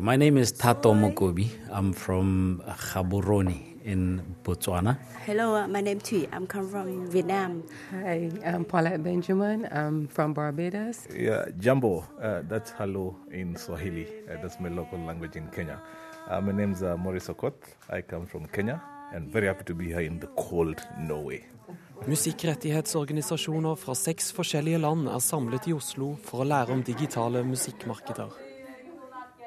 My 0.00 0.16
name 0.16 0.40
is 0.40 0.52
Tato 0.52 0.94
Mokobi. 0.94 1.50
I'm 1.68 1.92
from 1.92 2.62
Gaborone 2.64 3.75
in 3.86 4.20
Botswana. 4.44 4.98
Hello, 5.24 5.54
uh, 5.54 5.68
my 5.68 5.80
name 5.80 5.98
is 5.98 6.02
Thuy. 6.02 6.28
I'm 6.32 6.46
come 6.46 6.68
from 6.68 7.10
Vietnam. 7.10 7.62
Hi, 7.90 8.30
I'm 8.44 8.64
Paulette 8.64 9.02
Benjamin. 9.02 9.66
I'm 9.70 10.08
from 10.08 10.34
Barbados. 10.34 11.06
Yeah, 11.14 11.46
Jambo. 11.58 12.04
Uh, 12.20 12.42
that's 12.48 12.72
hello 12.72 13.16
in 13.30 13.56
Swahili. 13.56 14.06
Uh, 14.28 14.42
that's 14.42 14.58
my 14.60 14.68
local 14.68 14.98
language 14.98 15.36
in 15.36 15.48
Kenya. 15.48 15.80
Uh, 16.28 16.40
my 16.40 16.52
name 16.52 16.72
is 16.72 16.82
uh, 16.82 16.96
Maurice 16.96 17.28
Okot. 17.28 17.54
I 17.88 18.02
come 18.02 18.26
from 18.26 18.46
Kenya 18.48 18.82
and 19.14 19.32
very 19.32 19.46
happy 19.46 19.64
to 19.64 19.74
be 19.74 19.86
here 19.86 20.00
in 20.00 20.18
the 20.18 20.26
cold 20.36 20.80
Norway. 20.98 21.44
Musikkrettighetsorganisasjoner 22.06 23.74
fra 23.76 23.94
seks 23.94 24.32
forskjellige 24.32 24.78
land 24.78 25.08
er 25.08 25.22
samlet 25.24 25.66
i 25.66 25.72
Oslo 25.74 26.12
for 26.22 26.44
å 26.44 26.46
lære 26.46 26.74
om 26.74 26.82
digitale 26.84 27.42
musikkmarkeder. 27.46 28.45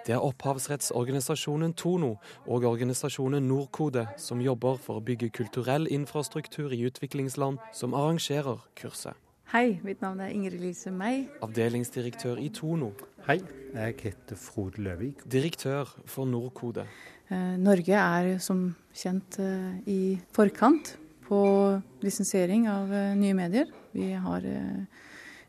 Det 0.05 0.15
er 0.15 0.23
opphavsrettsorganisasjonen 0.23 1.73
Tono 1.77 2.15
og 2.47 2.65
organisasjonen 2.65 3.45
Nordkode 3.47 4.05
som 4.17 4.41
jobber 4.41 4.79
for 4.81 4.99
å 4.99 5.03
bygge 5.03 5.31
kulturell 5.35 5.89
infrastruktur 5.91 6.73
i 6.73 6.85
utviklingsland, 6.87 7.59
som 7.75 7.93
arrangerer 7.97 8.63
kurset. 8.79 9.17
Hei, 9.49 9.79
mitt 9.81 10.03
navn 10.03 10.21
er 10.21 10.29
Ingrid 10.29 10.61
Lise 10.61 10.91
Mei. 10.93 11.25
Avdelingsdirektør 11.41 12.37
i 12.37 12.51
Tono. 12.53 12.91
Hei, 13.25 13.39
jeg 13.73 13.95
heter 14.03 14.37
Frode 14.37 14.81
Løvik. 14.85 15.23
Direktør 15.25 15.89
for 16.05 16.29
Nordkode. 16.29 16.85
Eh, 17.29 17.55
Norge 17.57 17.97
er 17.97 18.37
som 18.41 18.67
kjent 18.93 19.39
eh, 19.41 19.81
i 19.89 19.99
forkant 20.37 20.95
på 21.25 21.41
lisensiering 22.05 22.69
av 22.69 22.93
eh, 22.93 23.11
nye 23.17 23.35
medier. 23.37 23.73
Vi 23.93 24.11
har 24.13 24.45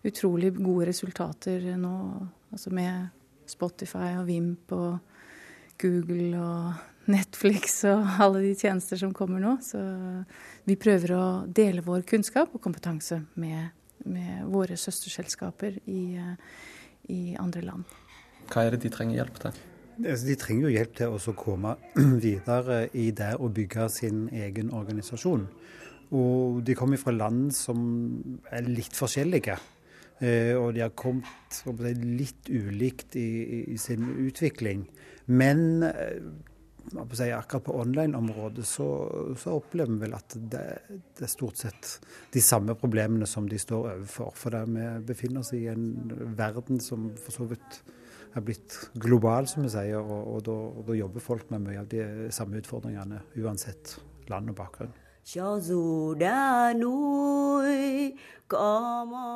utrolig 0.01 0.55
gode 0.57 0.89
resultater 0.89 1.75
nå 1.77 1.95
altså 2.51 2.73
med 2.73 3.13
Spotify 3.51 4.15
og 4.21 4.29
Vimp 4.29 4.73
og 4.77 4.99
Google 5.81 6.39
og 6.41 7.11
Netflix 7.11 7.81
og 7.89 8.05
alle 8.25 8.45
de 8.45 8.55
tjenester 8.59 9.01
som 9.01 9.15
kommer 9.17 9.43
nå. 9.43 9.57
Så 9.65 9.81
vi 10.69 10.79
prøver 10.81 11.17
å 11.17 11.25
dele 11.47 11.85
vår 11.87 12.05
kunnskap 12.09 12.55
og 12.55 12.63
kompetanse 12.65 13.23
med, 13.41 13.73
med 14.07 14.47
våre 14.51 14.79
søsterselskaper 14.81 15.81
i, 15.91 16.05
i, 17.11 17.21
andre 17.41 17.65
land. 17.67 17.99
Hva 18.51 18.67
er 18.67 18.75
det 18.75 18.85
de 18.87 18.95
trenger 18.95 19.21
hjelp 19.21 19.43
til? 19.43 19.61
Altså, 20.01 20.25
de 20.31 20.37
trenger 20.41 20.65
jo 20.65 20.77
hjelp 20.79 20.95
til 20.97 21.17
å 21.17 21.35
komme 21.37 21.75
videre 22.25 22.87
i 22.97 23.11
det 23.17 23.35
å 23.37 23.51
bygge 23.53 23.91
sin 23.93 24.25
egen 24.33 24.73
organisasjon. 24.75 25.45
Og 26.17 26.63
de 26.67 26.75
kommer 26.75 26.99
fra 26.99 27.13
land 27.15 27.53
som 27.55 27.83
er 28.51 28.67
litt 28.67 28.97
forskjellige. 28.99 29.55
Eh, 30.21 30.53
og 30.53 30.75
de 30.77 30.85
har 30.85 30.93
kommet 30.93 31.63
litt 32.05 32.51
ulikt 32.53 33.17
i, 33.17 33.65
i 33.73 33.79
sin 33.81 34.05
utvikling. 34.21 34.85
Men 35.33 35.83
eh, 35.87 36.21
akkurat 37.37 37.65
på 37.65 37.77
online-området 37.81 38.67
så, 38.69 38.89
så, 39.39 39.55
opplever 39.57 39.95
vi 39.95 40.05
vel 40.05 40.19
at 40.19 40.37
det, 40.37 40.65
det, 41.17 41.25
er 41.25 41.33
stort 41.33 41.61
sett 41.61 41.95
de 42.35 42.43
samme 42.45 42.77
problemene 42.77 43.29
som 43.29 43.49
de 43.49 43.59
står 43.59 43.95
overfor. 43.95 44.35
For 44.37 44.61
vi 44.69 44.87
befinner 45.09 45.41
oss 45.41 45.55
i 45.57 45.65
en 45.73 46.35
verden 46.37 46.85
som 46.85 47.11
for 47.17 47.41
så 47.41 47.49
vidt 47.49 47.83
er 48.37 48.45
blitt 48.47 48.77
global, 49.01 49.49
som 49.49 49.65
vi 49.65 49.73
sier. 49.73 50.01
Og, 50.05 50.35
og 50.37 50.85
da 50.87 50.99
jobber 51.01 51.25
folk 51.25 51.49
med 51.55 51.65
mye 51.65 51.81
av 51.81 51.89
de 51.91 52.29
samme 52.35 52.61
utfordringene, 52.61 53.25
uansett 53.41 53.97
land 54.31 54.53
og 54.53 54.61
bakgrunn. 54.61 54.93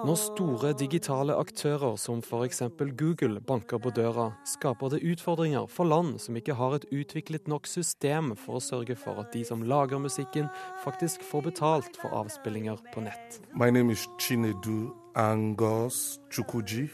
Når 0.04 0.16
store 0.18 0.72
digitale 0.74 1.34
aktører 1.38 1.94
som 1.96 2.18
f.eks. 2.18 2.62
Google 2.98 3.40
banker 3.40 3.78
på 3.78 3.90
døra, 3.94 4.32
skaper 4.42 4.88
det 4.90 5.06
utfordringer 5.06 5.66
for 5.70 5.86
land 5.86 6.18
som 6.18 6.34
ikke 6.40 6.54
har 6.58 6.74
et 6.80 6.88
utviklet 6.90 7.46
nok 7.46 7.70
system 7.70 8.34
for 8.34 8.58
å 8.58 8.64
sørge 8.64 8.96
for 8.98 9.22
at 9.22 9.30
de 9.36 9.44
som 9.46 9.62
lager 9.62 10.02
musikken, 10.02 10.50
faktisk 10.82 11.22
får 11.30 11.42
betalt 11.52 11.94
for 12.02 12.10
avspillinger 12.24 12.76
på 12.90 13.00
nett. 13.06 13.38
My 13.54 13.70
name 13.70 13.90
is 13.94 14.08
Chinedu 14.18 14.90
Angos 15.14 16.18
Chukuji. 16.28 16.90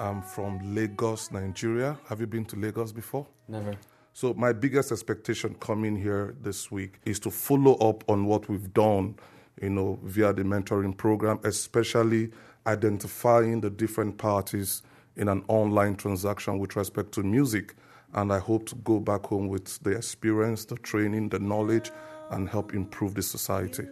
I'm 0.00 0.22
from 0.22 0.74
Lagos, 0.74 1.30
Nigeria. 1.30 1.96
Have 2.08 2.20
you 2.20 2.26
been 2.26 2.44
to 2.46 2.56
Lagos 2.56 2.92
before? 2.92 3.26
Never. 3.46 3.78
So 4.16 4.32
my 4.32 4.54
biggest 4.54 4.92
expectation 4.92 5.56
coming 5.60 5.94
here 5.94 6.34
this 6.40 6.70
week 6.70 7.00
is 7.04 7.20
to 7.20 7.30
follow 7.30 7.74
up 7.74 8.02
on 8.08 8.24
what 8.24 8.48
we've 8.48 8.72
done, 8.72 9.16
you 9.60 9.68
know, 9.68 9.98
via 10.02 10.32
the 10.32 10.42
mentoring 10.42 10.96
program, 10.96 11.38
especially 11.44 12.30
identifying 12.66 13.60
the 13.60 13.68
different 13.68 14.16
parties 14.16 14.82
in 15.16 15.28
an 15.28 15.44
online 15.48 15.96
transaction 15.96 16.58
with 16.58 16.76
respect 16.76 17.12
to 17.12 17.22
music. 17.22 17.74
And 18.14 18.32
I 18.32 18.38
hope 18.38 18.64
to 18.70 18.74
go 18.76 19.00
back 19.00 19.26
home 19.26 19.48
with 19.48 19.78
the 19.82 19.90
experience, 19.90 20.64
the 20.64 20.76
training, 20.76 21.28
the 21.28 21.38
knowledge, 21.38 21.90
and 22.30 22.48
help 22.48 22.72
improve 22.72 23.16
the 23.16 23.22
society. 23.22 23.86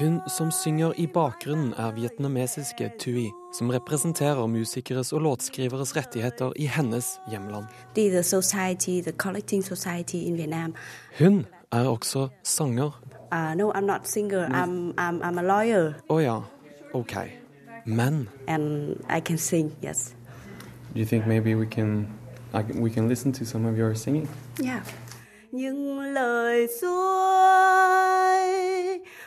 Hun 0.00 0.20
som 0.28 0.50
synger 0.50 0.92
i 0.96 1.06
bakgrunnen, 1.06 1.74
er 1.76 1.92
vietnamesiske 1.92 2.90
Tui, 2.98 3.30
som 3.52 3.68
representerer 3.70 4.46
musikeres 4.46 5.12
og 5.12 5.20
låtskriveres 5.20 5.96
rettigheter 5.96 6.52
i 6.56 6.64
hennes 6.66 7.20
hjemland. 7.30 7.64
Hun 11.18 11.46
er 11.72 11.88
også 11.88 12.28
sanger. 12.42 13.02
Uh, 13.32 13.54
no, 13.54 13.72
I'm 13.72 13.86
not 13.86 14.08
singer. 14.08 14.48
I'm, 14.48 14.94
I'm, 14.98 15.22
I'm 15.22 15.38
a 15.38 15.42
lawyer. 15.42 15.94
Å 16.08 16.14
oh, 16.14 16.22
ja. 16.22 16.40
OK. 16.94 17.14
Men 17.84 18.28
And 18.48 18.96
I 19.10 19.20
can 19.20 19.38
sing, 19.38 19.72
yes. 19.82 20.14
Do 20.94 21.00
you 21.00 21.06
think 21.06 21.26
maybe 21.26 21.54
we 21.54 21.66
can, 21.66 22.08
I, 22.54 22.62
we 22.62 22.90
can 22.90 23.08
listen 23.08 23.32
to 23.32 23.44
some 23.44 23.68
of 23.68 23.76
your 23.78 23.94
singing? 23.94 24.28
Yeah. 24.62 24.80
những 25.52 26.00
lời 26.00 26.68
xuôi 26.80 28.69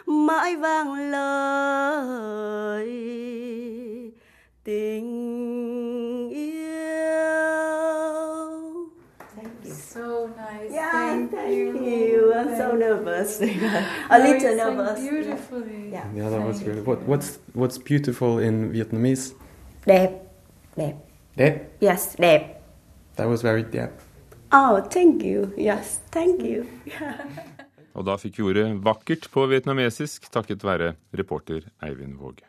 mãi 0.06 0.56
vang 0.56 0.94
lời 1.12 2.90
tình 4.64 6.30
yêu. 6.30 6.54
Thank 9.36 9.66
you. 9.66 9.74
So 9.74 10.28
nice. 10.38 10.72
Yeah, 10.72 10.92
thank, 10.92 11.32
thank 11.32 11.50
you. 11.58 11.74
you. 11.86 12.34
I'm 12.34 12.58
so 12.58 12.72
nervous. 12.78 13.42
A 14.10 14.18
No, 14.20 14.26
little 14.26 14.56
nervous. 14.56 15.00
beautifully. 15.00 15.90
Yeah. 15.92 16.06
Yeah, 16.16 16.30
that 16.30 16.42
was 16.48 16.64
really. 16.64 16.82
What, 16.82 17.00
what's 17.08 17.40
what's 17.54 17.78
beautiful 17.78 18.40
in 18.40 18.72
Vietnamese? 18.74 19.34
Đẹp. 19.86 20.12
Đẹp. 20.78 20.94
Đẹp. 21.38 21.56
Yes, 21.82 22.16
đẹp. 22.20 22.42
That 23.16 23.28
was 23.28 23.42
very 23.44 23.64
đẹp. 23.64 23.90
Oh, 24.52 24.82
thank 24.90 25.24
you. 25.24 25.52
Yes, 25.58 26.00
thank 26.12 26.42
you. 26.44 26.66
Og 27.94 28.08
da 28.08 28.18
fikk 28.18 28.40
vi 28.40 28.48
ordet 28.50 28.68
'vakkert' 28.82 29.30
på 29.30 29.46
vietnamesisk 29.50 30.30
takket 30.34 30.64
være 30.66 30.96
reporter 31.14 31.70
Eivind 31.82 32.18
Våge. 32.18 32.48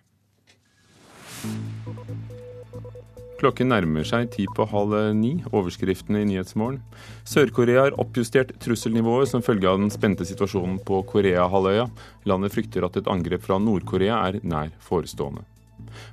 Klokken 3.44 3.68
nærmer 3.68 4.06
seg 4.08 4.30
ti 4.32 4.46
på 4.56 4.64
halv 4.70 4.94
ni. 5.18 5.34
Overskriftene 5.52 6.22
i 6.22 6.28
Nyhetsmorgen. 6.30 6.80
Sør-Korea 7.28 7.82
har 7.82 7.98
oppjustert 8.00 8.54
trusselnivået 8.62 9.28
som 9.28 9.44
følge 9.44 9.68
av 9.68 9.82
den 9.82 9.92
spente 9.92 10.24
situasjonen 10.24 10.78
på 10.86 11.02
Koreahalvøya. 11.10 11.90
Landet 12.24 12.54
frykter 12.54 12.86
at 12.86 12.96
et 12.96 13.10
angrep 13.10 13.44
fra 13.44 13.58
Nord-Korea 13.60 14.22
er 14.30 14.40
nær 14.40 14.72
forestående. 14.80 15.44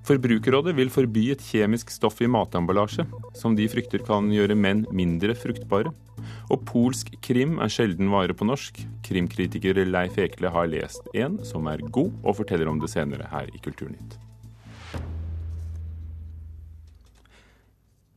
Forbrukerrådet 0.07 0.75
vil 0.77 0.91
forby 0.93 1.27
et 1.33 1.43
kjemisk 1.45 1.91
stoff 1.93 2.21
i 2.21 2.29
matemballasje, 2.31 3.05
som 3.37 3.57
de 3.57 3.67
frykter 3.71 4.03
kan 4.07 4.31
gjøre 4.33 4.57
menn 4.57 4.85
mindre 4.95 5.35
fruktbare. 5.37 5.93
Og 6.51 6.65
polsk 6.69 7.13
krim 7.25 7.57
er 7.63 7.71
sjelden 7.71 8.11
vare 8.13 8.35
på 8.37 8.47
norsk. 8.47 8.83
Krimkritiker 9.07 9.81
Leif 9.87 10.19
Ekle 10.21 10.51
har 10.53 10.69
lest 10.71 11.07
en 11.17 11.39
som 11.47 11.69
er 11.71 11.83
god, 11.89 12.11
og 12.23 12.41
forteller 12.43 12.69
om 12.69 12.81
det 12.81 12.91
senere 12.93 13.29
her 13.31 13.49
i 13.49 13.63
Kulturnytt. 13.63 14.19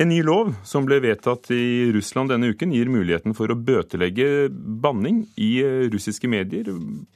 En 0.05 0.11
ny 0.13 0.19
lov 0.21 0.51
som 0.69 0.85
ble 0.85 0.99
vedtatt 1.01 1.47
i 1.55 1.89
Russland 1.95 2.29
denne 2.29 2.51
uken, 2.53 2.75
gir 2.77 2.91
muligheten 2.93 3.33
for 3.33 3.49
å 3.49 3.57
bøtelegge 3.57 4.51
banning 4.53 5.23
i 5.41 5.63
russiske 5.89 6.29
medier, 6.29 6.69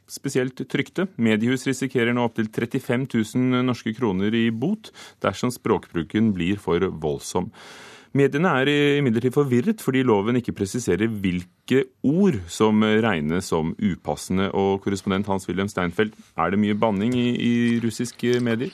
spesielt 0.08 0.62
trykte. 0.72 1.04
Mediehus 1.20 1.66
risikerer 1.68 2.16
nå 2.16 2.24
opptil 2.24 2.48
35 2.48 3.04
000 3.12 3.60
norske 3.68 3.92
kroner 3.98 4.32
i 4.32 4.46
bot 4.48 4.88
dersom 5.20 5.52
språkbruken 5.52 6.32
blir 6.32 6.56
for 6.64 6.88
voldsom. 7.04 7.52
Mediene 8.16 8.54
er 8.62 8.72
imidlertid 9.02 9.36
forvirret 9.36 9.84
fordi 9.84 10.06
loven 10.08 10.40
ikke 10.40 10.56
presiserer 10.56 11.12
hvilke 11.12 11.84
ord 12.08 12.40
som 12.48 12.80
regnes 12.80 13.52
som 13.52 13.76
upassende. 13.76 14.48
Og 14.56 14.80
korrespondent 14.86 15.28
Hans-Wilhelm 15.28 15.68
Steinfeld, 15.68 16.16
er 16.40 16.56
det 16.56 16.64
mye 16.64 16.80
banning 16.88 17.12
i, 17.12 17.30
i 17.36 17.56
russiske 17.84 18.40
medier? 18.40 18.72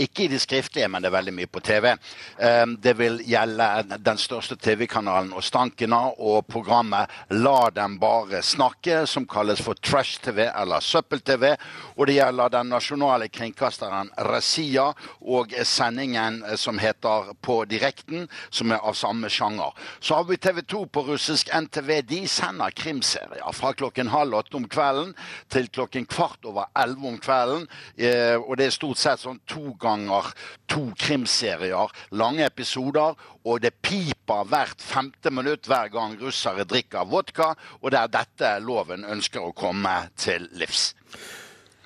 Ikke 0.00 0.24
i 0.24 0.30
de 0.32 0.38
skriftlige, 0.40 0.88
men 0.88 1.02
det 1.02 1.10
er 1.10 1.16
veldig 1.16 1.34
mye 1.36 1.50
på 1.50 1.62
TV. 1.64 1.92
Eh, 1.92 2.64
det 2.82 2.94
vil 2.98 3.20
gjelde 3.26 3.98
den 3.98 4.20
største 4.20 4.56
TV-kanalen 4.60 5.32
og 5.36 5.44
Stankena 5.44 6.00
og 6.18 6.46
programmet 6.50 7.10
La 7.32 7.70
dem 7.74 7.98
bare 8.02 8.42
snakke, 8.44 9.02
som 9.06 9.26
kalles 9.28 9.62
for 9.62 9.78
Trash-TV 9.78 10.44
eller 10.48 10.84
Søppel-TV. 10.84 11.52
Og 11.96 12.06
det 12.08 12.16
gjelder 12.18 12.52
den 12.56 12.72
nasjonale 12.72 13.28
kringkasteren 13.32 14.10
Resia 14.28 14.90
og 15.20 15.54
sendingen 15.68 16.42
som 16.56 16.78
heter 16.78 17.32
På 17.42 17.62
direkten, 17.68 18.28
som 18.50 18.72
er 18.72 18.82
av 18.82 18.94
samme 18.98 19.28
sjanger. 19.32 19.72
Så 20.00 20.16
har 20.18 20.26
vi 20.28 20.36
TV 20.36 20.62
2 20.62 20.84
på 20.92 21.04
russisk 21.06 21.50
NTV. 21.54 21.90
De 22.08 22.20
sender 22.28 22.74
krimserier 22.76 23.56
fra 23.56 23.72
klokken 23.76 24.10
halv 24.12 24.34
åtte 24.42 24.58
om 24.58 24.68
kvelden 24.68 25.12
til 25.52 25.68
klokken 25.72 26.06
kvart 26.10 26.44
over 26.48 26.68
elleve 26.78 27.08
om 27.08 27.18
kvelden. 27.22 27.66
Eh, 27.96 28.36
og 28.36 28.56
det 28.58 28.68
er 28.68 28.74
stort 28.74 29.00
sett 29.00 29.22
sånn 29.22 29.40
to 29.48 29.61
ganger 29.80 30.32
to 30.70 30.88
krimserier, 30.98 31.90
lange 32.10 32.46
episoder, 32.46 33.16
og 33.44 33.62
det 33.64 33.74
piper 33.84 34.46
hvert 34.50 34.82
femte 34.82 35.32
minutt 35.34 35.68
hver 35.70 35.92
gang 35.92 36.16
russere 36.20 36.66
drikker 36.68 37.08
vodka, 37.10 37.52
og 37.80 37.92
det 37.92 38.00
er 38.00 38.16
dette 38.18 38.56
loven 38.64 39.06
ønsker 39.08 39.44
å 39.44 39.54
komme 39.56 39.94
til 40.16 40.48
livs. 40.58 40.92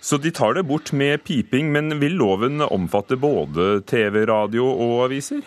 Så 0.01 0.21
de 0.23 0.31
tar 0.31 0.55
det 0.55 0.67
bort 0.69 0.93
med 0.95 1.25
piping, 1.27 1.73
men 1.75 1.99
vil 1.99 2.15
loven 2.21 2.63
omfatte 2.63 3.19
både 3.19 3.81
TV, 3.91 4.23
radio 4.29 4.69
og 4.71 5.07
aviser? 5.09 5.43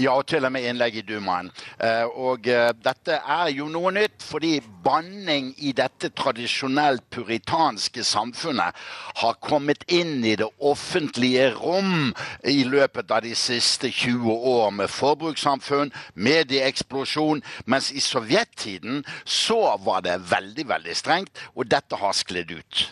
Ja, 0.00 0.14
og 0.16 0.24
til 0.24 0.40
og 0.48 0.54
med 0.54 0.64
innlegg 0.64 0.94
i 0.96 1.02
Dumaen. 1.04 1.50
Eh, 1.76 2.06
og 2.08 2.46
eh, 2.48 2.70
dette 2.80 3.18
er 3.20 3.50
jo 3.52 3.66
noe 3.68 3.90
nytt, 3.92 4.22
fordi 4.24 4.54
banning 4.84 5.50
i 5.60 5.74
dette 5.76 6.08
tradisjonelt 6.16 7.04
puritanske 7.12 8.00
samfunnet 8.08 8.78
har 9.20 9.36
kommet 9.44 9.84
inn 9.92 10.24
i 10.24 10.32
det 10.40 10.48
offentlige 10.64 11.50
rom 11.58 12.14
i 12.48 12.62
løpet 12.64 13.12
av 13.12 13.20
de 13.26 13.34
siste 13.36 13.90
20 13.92 14.32
år 14.32 14.72
med 14.78 14.88
forbrukssamfunn, 14.88 15.92
medieeksplosjon, 16.14 17.44
mens 17.68 17.92
i 17.92 18.00
sovjettiden 18.00 19.04
så 19.28 19.76
var 19.84 20.08
det 20.08 20.16
veldig, 20.32 20.66
veldig 20.72 20.96
strengt, 20.96 21.36
og 21.52 21.68
dette 21.68 22.00
har 22.00 22.16
skledd 22.16 22.56
ut. 22.56 22.86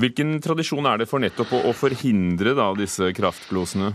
Hvilken 0.00 0.38
tradisjon 0.38 0.86
er 0.86 1.02
det 1.02 1.10
for 1.10 1.18
nettopp 1.18 1.50
å 1.58 1.74
forhindre 1.74 2.54
da, 2.54 2.70
disse 2.78 3.10
kraftglosene? 3.16 3.90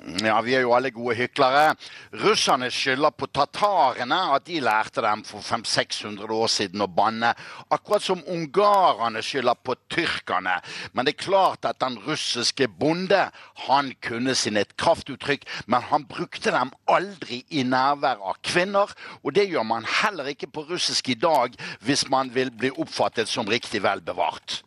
Ja, 0.00 0.38
vi 0.40 0.54
er 0.56 0.62
jo 0.64 0.72
alle 0.72 0.88
gode 0.94 1.14
hyklere. 1.18 1.74
Russerne 2.22 2.70
skylder 2.72 3.12
på 3.12 3.26
tatarene 3.36 4.16
at 4.34 4.46
de 4.46 4.60
lærte 4.64 5.02
dem 5.04 5.24
for 5.28 5.44
500-600 5.44 6.32
år 6.32 6.48
siden 6.48 6.84
å 6.84 6.88
banne. 6.88 7.34
Akkurat 7.68 8.04
som 8.04 8.22
ungarerne 8.24 9.20
skylder 9.24 9.58
på 9.60 9.76
tyrkerne. 9.92 10.56
Men 10.94 11.04
det 11.04 11.14
er 11.14 11.26
klart 11.26 11.68
at 11.68 11.82
den 11.84 11.98
russiske 12.06 12.70
bonde 12.80 13.26
han 13.66 13.92
kunne 14.00 14.34
sine 14.38 14.64
kraftuttrykk, 14.80 15.44
men 15.68 15.84
han 15.90 16.08
brukte 16.08 16.54
dem 16.54 16.72
aldri 16.88 17.42
i 17.52 17.66
nærvær 17.68 18.24
av 18.24 18.40
kvinner. 18.46 18.96
Og 19.20 19.36
det 19.36 19.50
gjør 19.50 19.68
man 19.68 19.88
heller 20.00 20.32
ikke 20.32 20.48
på 20.48 20.64
russisk 20.70 21.12
i 21.12 21.18
dag 21.20 21.56
hvis 21.84 22.06
man 22.08 22.32
vil 22.32 22.54
bli 22.56 22.72
oppfattet 22.72 23.28
som 23.28 23.48
riktig 23.48 23.84
vel 23.84 24.00
bevart. 24.00 24.62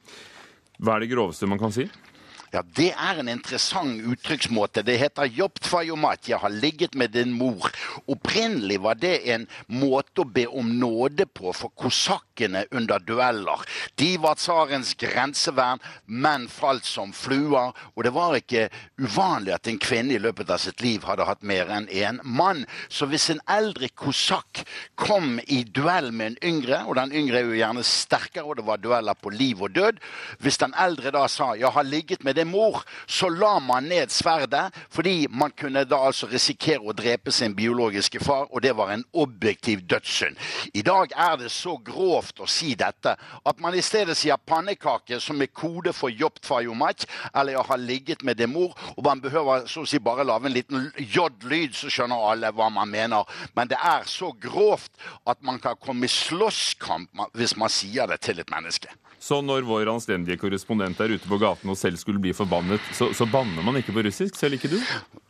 Hva 0.77 0.97
er 0.97 1.05
det 1.05 1.13
groveste 1.13 1.49
man 1.49 1.61
kan 1.61 1.73
si? 1.73 1.87
Ja, 2.53 2.61
Det 2.61 2.91
er 2.93 3.17
en 3.17 3.29
interessant 3.31 4.03
uttrykksmåte. 4.13 4.83
Det 4.85 4.99
heter 5.01 5.25
jobtfajomat. 5.25 6.27
Jeg 6.29 6.37
har 6.37 6.53
ligget 6.53 6.93
med 6.93 7.09
din 7.09 7.31
mor. 7.33 7.71
Opprinnelig 8.05 8.77
var 8.83 8.99
det 9.01 9.15
en 9.33 9.47
måte 9.73 10.21
å 10.21 10.29
be 10.29 10.43
om 10.45 10.69
nåde 10.77 11.25
på 11.25 11.49
for 11.57 11.73
kosakkene 11.73 12.67
under 12.69 13.01
dueller. 13.01 13.63
De 13.97 14.11
var 14.21 14.37
tsarens 14.37 14.91
grensevern, 15.01 15.81
menn 16.05 16.45
falt 16.45 16.85
som 16.85 17.09
fluer. 17.13 17.73
Og 17.95 18.05
det 18.05 18.11
var 18.13 18.37
ikke 18.37 18.67
uvanlig 19.01 19.55
at 19.55 19.71
en 19.71 19.81
kvinne 19.81 20.13
i 20.13 20.21
løpet 20.21 20.53
av 20.53 20.61
sitt 20.61 20.85
liv 20.85 21.09
hadde 21.09 21.25
hatt 21.25 21.41
mer 21.41 21.73
enn 21.73 21.89
én 21.89 22.21
mann. 22.21 22.67
Så 22.85 23.09
hvis 23.09 23.31
en 23.33 23.41
eldre 23.49 23.89
kosakk 23.97 24.61
kom 24.93 25.39
i 25.47 25.63
duell 25.65 26.11
med 26.13 26.35
en 26.35 26.53
yngre, 26.53 26.83
og 26.85 27.01
den 27.01 27.17
yngre 27.17 27.41
er 27.41 27.49
jo 27.49 27.57
gjerne 27.57 27.81
sterkere, 27.81 28.45
og 28.45 28.61
det 28.61 28.69
var 28.69 28.85
dueller 28.85 29.17
på 29.17 29.33
liv 29.33 29.65
og 29.65 29.73
død 29.73 29.97
Hvis 30.37 30.57
den 30.61 30.73
eldre 30.77 31.09
da 31.11 31.27
sa 31.27 31.55
'jeg 31.55 31.71
har 31.71 31.83
ligget 31.83 32.23
med 32.23 32.42
din 32.43 32.51
mor', 32.51 32.83
så 33.07 33.29
la 33.29 33.59
man 33.59 33.83
ned 33.83 34.11
sverdet, 34.11 34.73
fordi 34.89 35.27
man 35.29 35.51
kunne 35.51 35.83
da 35.85 35.97
altså 36.07 36.27
risikere 36.27 36.83
å 36.83 36.93
drepe 36.93 37.31
sin 37.31 37.55
biologiske 37.55 38.19
far, 38.23 38.47
og 38.51 38.61
det 38.61 38.75
var 38.75 38.91
en 38.93 39.05
objektiv 39.13 39.83
dødssynd. 39.87 40.37
I 40.73 40.81
dag 40.81 41.11
er 41.15 41.37
det 41.37 41.51
så 41.51 41.77
grovt 41.77 42.39
å 42.39 42.47
si 42.47 42.73
dette 42.75 43.15
at 43.45 43.59
man 43.59 43.75
i 43.75 43.81
stedet 43.81 44.17
sier 44.17 44.37
pannekake, 44.37 45.19
som 45.19 45.41
er 45.41 45.51
kode 45.53 45.93
for 45.93 46.09
jobtfajomat, 46.09 47.05
eller 47.35 47.53
'jeg 47.53 47.65
har 47.67 47.77
ligget 47.77 48.23
med 48.23 48.37
din 48.37 48.53
mor', 48.53 48.75
og 48.97 49.03
man 49.03 49.21
behøver 49.21 49.67
så 49.67 49.81
å 49.81 49.87
si 49.87 49.99
bare 49.99 50.23
lage 50.23 50.45
en 50.45 50.53
liten 50.53 50.91
j-lyd, 50.97 51.73
så 51.73 51.89
skjønner 51.89 52.31
alle 52.31 52.51
hva 52.51 52.69
man 52.69 52.89
mener. 52.89 53.23
Men 53.55 53.67
det 53.67 53.77
er 53.77 54.03
så 54.05 54.31
grovt 54.31 54.91
at 55.27 55.37
man 55.41 55.59
kan 55.59 55.75
komme 55.75 56.05
i 56.05 56.07
slåsskamp 56.07 57.09
hvis 57.33 57.57
man 57.57 57.69
sier 57.69 58.07
det 58.07 58.21
til 58.21 58.39
et 58.39 58.49
menneske. 58.49 58.89
Så 59.23 59.39
når 59.39 59.63
vår 59.63 59.87
anstendige 59.87 60.35
korrespondent 60.41 60.99
er 60.99 61.13
ute 61.15 61.29
på 61.29 61.39
gaten 61.39 61.71
og 61.71 61.79
selv 61.79 61.99
skulle 62.01 62.19
bli 62.19 62.33
forbannet, 62.35 62.83
så, 62.91 63.13
så 63.15 63.27
banner 63.31 63.63
man 63.63 63.79
ikke 63.79 63.95
på 63.95 64.03
russisk, 64.03 64.35
selv 64.35 64.57
ikke 64.57 64.73
du? 64.73 64.79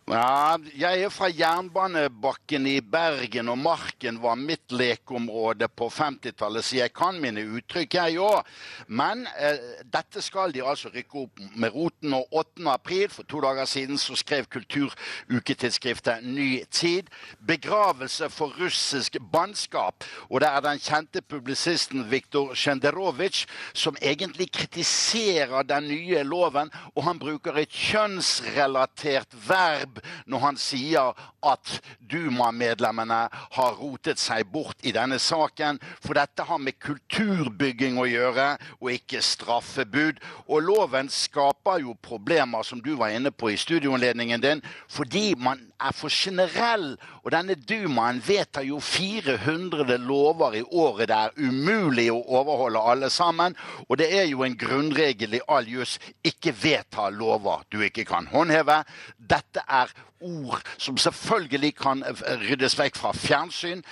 Ja, 0.04 0.58
jeg 0.76 1.00
er 1.06 1.12
fra 1.16 1.30
jernbanebakken 1.32 2.66
i 2.68 2.82
Bergen, 2.84 3.48
og 3.48 3.62
Marken 3.64 4.18
var 4.20 4.36
mitt 4.36 4.74
lekeområde 4.76 5.70
på 5.72 5.88
50-tallet, 5.88 6.66
så 6.68 6.76
jeg 6.82 6.92
kan 6.92 7.22
mine 7.24 7.46
uttrykk, 7.56 7.96
jeg 7.96 8.18
òg. 8.20 8.50
Men 8.92 9.22
eh, 9.40 9.62
dette 9.88 10.20
skal 10.20 10.52
de 10.52 10.60
altså 10.60 10.92
rykke 10.92 11.22
opp 11.22 11.40
med 11.56 11.72
roten. 11.72 12.18
Og 12.18 12.36
8. 12.36 12.66
april, 12.74 13.06
for 13.16 13.24
to 13.32 13.40
dager 13.46 13.70
siden, 13.70 13.96
så 13.98 14.18
skrev 14.20 14.50
kulturuketidsskriftet 14.52 16.28
Ny 16.28 16.66
Tid 16.68 17.08
begravelse 17.40 18.28
for 18.28 18.52
russisk 18.60 19.16
bannskap. 19.32 20.04
Og 20.28 20.44
det 20.44 20.52
er 20.52 20.68
den 20.68 20.84
kjente 20.84 21.24
publisisten 21.24 22.04
Viktor 22.12 22.52
Sjenderovitsj 22.60 23.48
som 23.72 23.96
egentlig 24.04 24.52
kritiserer 24.52 25.64
den 25.64 25.88
nye 25.88 26.28
loven, 26.28 26.76
og 26.92 27.08
han 27.08 27.24
bruker 27.24 27.64
et 27.64 27.72
kjønnsrelatert 27.72 29.40
verb 29.48 29.93
når 30.26 30.44
han 30.48 30.60
sier 30.60 31.12
at 31.44 31.74
Duma-medlemmene 32.00 33.20
har 33.58 33.78
rotet 33.80 34.22
seg 34.22 34.48
bort 34.54 34.80
i 34.84 34.94
denne 34.96 35.20
saken, 35.22 35.80
for 36.04 36.18
dette 36.18 36.46
har 36.48 36.62
med 36.62 36.80
kulturbygging 36.84 38.00
å 38.02 38.08
gjøre, 38.10 38.48
og 38.80 38.92
ikke 38.94 39.24
straffebud. 39.24 40.22
Og 40.48 40.66
loven 40.66 41.10
skaper 41.12 41.84
jo 41.84 41.98
problemer, 42.02 42.64
som 42.64 42.82
du 42.84 42.94
var 43.00 43.14
inne 43.16 43.32
på 43.32 43.52
i 43.54 43.60
studioinnledningen 43.60 44.44
din, 44.44 44.64
fordi 44.92 45.34
man 45.38 45.62
er 45.84 45.96
for 45.96 46.12
generell. 46.14 46.94
Og 47.24 47.32
denne 47.34 47.56
Dumaen 47.56 48.22
vedtar 48.26 48.66
jo 48.68 48.80
400 48.80 49.98
lover 50.04 50.60
i 50.60 50.64
året. 50.64 51.10
Det 51.10 51.18
er 51.18 51.50
umulig 51.50 52.10
å 52.12 52.22
overholde 52.40 52.82
alle 52.94 53.10
sammen. 53.14 53.56
Og 53.88 53.98
det 54.00 54.10
er 54.16 54.28
jo 54.30 54.44
en 54.46 54.58
grunnregel 54.60 55.38
i 55.38 55.44
all 55.48 55.68
juss 55.70 55.98
ikke 56.24 56.54
vedta 56.64 57.10
lover 57.14 57.64
du 57.72 57.82
ikke 57.84 58.06
kan 58.08 58.28
håndheve. 58.32 58.82
Dette 59.18 59.64
er 59.68 59.83
ord 60.24 60.62
som 60.78 60.98
selvfølgelig 60.98 61.74
kan 61.82 62.04
ryddes 62.46 62.78
vekk 62.80 63.00
fra 63.00 63.12
fjernsyn. 63.18 63.84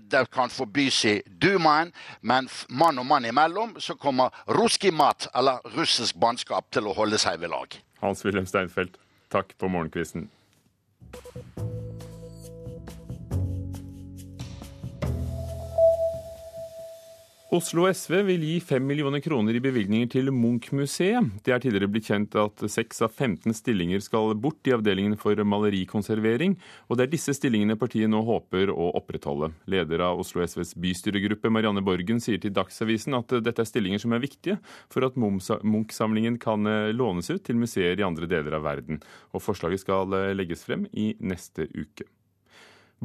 Det 0.00 0.24
kan 0.34 0.52
forbys 0.52 1.00
i 1.10 1.14
Dumaen, 1.26 1.92
men 2.22 2.48
mann 2.68 2.98
og 3.02 3.08
mann 3.10 3.26
imellom 3.28 3.76
så 3.82 3.96
kommer 3.98 4.34
ruski 4.48 4.92
mat, 4.94 5.28
eller 5.34 5.64
russisk 5.76 6.18
bannskap, 6.20 6.70
til 6.70 6.86
å 6.90 6.94
holde 6.96 7.18
seg 7.18 7.40
ved 7.42 7.52
lag. 7.54 7.78
Hans-Wilhelm 8.04 8.46
Steinfeld, 8.46 8.98
takk 9.32 9.56
på 9.58 9.70
morgenkvisten. 9.72 10.28
Oslo 17.54 17.84
SV 17.86 18.16
vil 18.26 18.42
gi 18.42 18.54
5 18.66 18.82
millioner 18.82 19.20
kroner 19.22 19.54
i 19.54 19.60
bevilgninger 19.62 20.08
til 20.10 20.30
Munch-museet. 20.34 21.28
Det 21.46 21.52
er 21.54 21.60
tidligere 21.62 21.86
blitt 21.92 22.08
kjent 22.08 22.32
at 22.40 22.64
6 22.66 23.04
av 23.06 23.12
15 23.14 23.54
stillinger 23.54 24.02
skal 24.02 24.32
bort 24.42 24.66
i 24.66 24.72
avdelingen 24.74 25.14
for 25.20 25.38
malerikonservering, 25.38 26.56
og 26.88 26.98
det 26.98 27.04
er 27.04 27.12
disse 27.12 27.36
stillingene 27.38 27.76
partiet 27.78 28.10
nå 28.10 28.24
håper 28.26 28.72
å 28.74 28.88
opprettholde. 28.98 29.52
Leder 29.70 30.02
av 30.08 30.24
Oslo 30.24 30.42
SVs 30.42 30.74
bystyregruppe, 30.82 31.52
Marianne 31.54 31.84
Borgen, 31.86 32.18
sier 32.24 32.42
til 32.42 32.56
Dagsavisen 32.56 33.14
at 33.20 33.36
dette 33.46 33.62
er 33.62 33.70
stillinger 33.70 34.02
som 34.02 34.16
er 34.18 34.24
viktige 34.24 34.58
for 34.90 35.06
at 35.06 35.14
Munch-samlingen 35.14 36.40
kan 36.42 36.66
lånes 36.96 37.30
ut 37.30 37.46
til 37.46 37.62
museer 37.62 38.02
i 38.02 38.08
andre 38.08 38.26
deler 38.34 38.58
av 38.58 38.66
verden. 38.66 38.98
Og 39.30 39.46
forslaget 39.46 39.86
skal 39.86 40.10
legges 40.34 40.66
frem 40.66 40.88
i 40.90 41.12
neste 41.22 41.70
uke. 41.70 42.10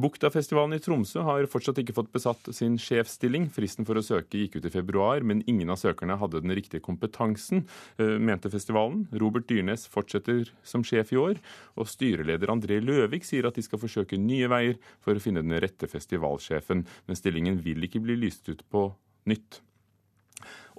Buktafestivalen 0.00 0.76
i 0.76 0.80
Tromsø 0.82 1.24
har 1.26 1.48
fortsatt 1.50 1.80
ikke 1.82 1.94
fått 1.96 2.12
besatt 2.14 2.50
sin 2.56 2.76
sjefsstilling. 2.80 3.48
Fristen 3.52 3.86
for 3.88 3.98
å 3.98 4.04
søke 4.04 4.38
gikk 4.38 4.60
ut 4.60 4.68
i 4.68 4.72
februar, 4.72 5.24
men 5.26 5.42
ingen 5.50 5.72
av 5.72 5.80
søkerne 5.82 6.16
hadde 6.20 6.42
den 6.44 6.54
riktige 6.56 6.84
kompetansen, 6.84 7.66
mente 7.98 8.52
festivalen. 8.52 9.06
Robert 9.20 9.48
Dyrnes 9.50 9.88
fortsetter 9.90 10.52
som 10.62 10.84
sjef 10.86 11.12
i 11.12 11.20
år, 11.20 11.40
og 11.76 11.90
styreleder 11.90 12.52
André 12.52 12.80
Løvik 12.84 13.26
sier 13.28 13.48
at 13.48 13.58
de 13.58 13.66
skal 13.66 13.82
forsøke 13.82 14.20
nye 14.20 14.48
veier 14.50 14.78
for 15.04 15.16
å 15.16 15.22
finne 15.22 15.44
den 15.44 15.58
rette 15.60 15.90
festivalsjefen, 15.90 16.86
men 17.06 17.18
stillingen 17.18 17.60
vil 17.64 17.84
ikke 17.84 18.02
bli 18.04 18.16
lyst 18.22 18.48
ut 18.48 18.64
på 18.72 18.88
nytt. 19.28 19.60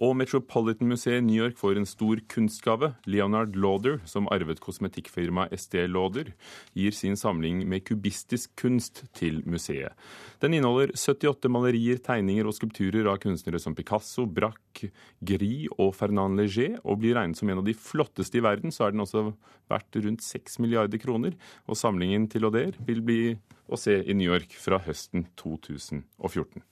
Og 0.01 0.15
Metropolitan-museet 0.17 1.19
i 1.19 1.23
New 1.23 1.37
York 1.37 1.59
får 1.59 1.77
en 1.77 1.85
stor 1.85 2.17
kunstgave. 2.33 2.87
Leonard 3.05 3.53
Lauder, 3.53 3.99
som 4.09 4.25
arvet 4.33 4.57
kosmetikkfirmaet 4.63 5.53
Estée 5.53 5.85
Lauder, 5.85 6.31
gir 6.73 6.95
sin 6.97 7.13
samling 7.19 7.59
med 7.69 7.83
kubistisk 7.85 8.55
kunst 8.57 9.03
til 9.13 9.43
museet. 9.45 9.93
Den 10.41 10.55
inneholder 10.57 10.95
78 10.97 11.51
malerier, 11.53 12.01
tegninger 12.01 12.49
og 12.49 12.57
skulpturer 12.57 13.11
av 13.11 13.19
kunstnere 13.21 13.61
som 13.61 13.77
Picasso, 13.77 14.25
Braque, 14.25 14.89
Gris 15.21 15.69
og 15.77 15.93
Fernand 15.99 16.41
Léger, 16.41 16.79
og 16.81 16.97
blir 17.03 17.19
regnet 17.19 17.37
som 17.37 17.53
en 17.53 17.61
av 17.61 17.69
de 17.69 17.77
flotteste 17.77 18.41
i 18.41 18.43
verden. 18.47 18.73
Så 18.73 18.87
er 18.87 18.95
den 18.95 19.05
også 19.05 19.27
verdt 19.69 20.01
rundt 20.01 20.25
6 20.25 20.57
milliarder 20.65 20.97
kroner. 20.97 21.37
Og 21.69 21.77
samlingen 21.77 22.25
til 22.25 22.47
Lauder 22.47 22.73
vil 22.89 23.05
bli 23.05 23.21
å 23.69 23.77
se 23.77 24.01
i 24.01 24.17
New 24.17 24.33
York 24.33 24.57
fra 24.57 24.81
høsten 24.81 25.29
2014. 25.37 26.65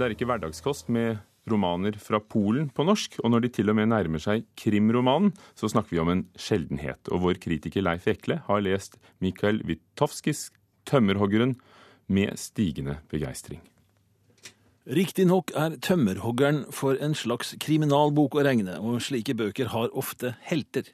Det 0.00 0.06
er 0.06 0.14
ikke 0.14 0.30
hverdagskost 0.30 0.86
med 0.88 1.18
romaner 1.50 1.92
fra 2.00 2.22
Polen 2.24 2.70
på 2.72 2.86
norsk, 2.88 3.18
og 3.20 3.34
når 3.34 3.42
de 3.44 3.48
til 3.52 3.68
og 3.68 3.74
med 3.76 3.90
nærmer 3.90 4.22
seg 4.22 4.46
krimromanen, 4.56 5.34
så 5.52 5.68
snakker 5.68 5.92
vi 5.92 5.98
om 6.00 6.08
en 6.08 6.22
sjeldenhet. 6.40 7.10
Og 7.12 7.20
vår 7.26 7.40
kritiker 7.42 7.84
Leif 7.84 8.06
Ekle 8.08 8.38
har 8.46 8.62
lest 8.64 8.96
Mikael 9.20 9.60
Witowskis 9.68 10.48
'Tømmerhoggeren' 10.88 11.58
med 12.08 12.32
stigende 12.40 12.96
begeistring. 13.12 13.60
Riktignok 14.88 15.52
er 15.54 15.76
'Tømmerhoggeren' 15.76 16.72
for 16.72 16.96
en 16.96 17.12
slags 17.12 17.52
kriminalbok 17.60 18.40
å 18.40 18.46
regne, 18.48 18.80
og 18.80 19.02
slike 19.04 19.36
bøker 19.36 19.68
har 19.68 19.92
ofte 19.92 20.32
helter. 20.40 20.88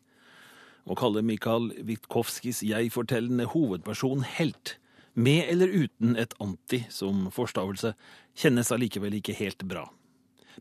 Å 0.82 0.98
kalle 0.98 1.22
Mikael 1.22 1.70
Witkowskis 1.78 2.64
jeg-fortellende 2.66 3.46
hovedperson 3.54 4.26
helt, 4.26 4.78
med 5.16 5.48
eller 5.50 5.72
uten 5.72 6.16
et 6.20 6.34
anti 6.42 6.84
som 6.92 7.26
forstavelse, 7.32 7.94
kjennes 8.36 8.72
allikevel 8.72 9.16
ikke 9.18 9.36
helt 9.38 9.64
bra. 9.68 9.88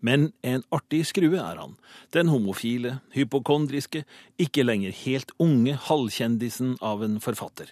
Men 0.04 0.32
en 0.44 0.64
artig 0.76 1.06
skrue 1.08 1.40
er 1.40 1.60
han, 1.60 1.76
den 2.16 2.32
homofile, 2.32 3.00
hypokondriske, 3.16 4.04
ikke 4.42 4.66
lenger 4.66 4.96
helt 5.06 5.32
unge 5.40 5.76
halvkjendisen 5.88 6.76
av 6.84 7.04
en 7.06 7.20
forfatter. 7.24 7.72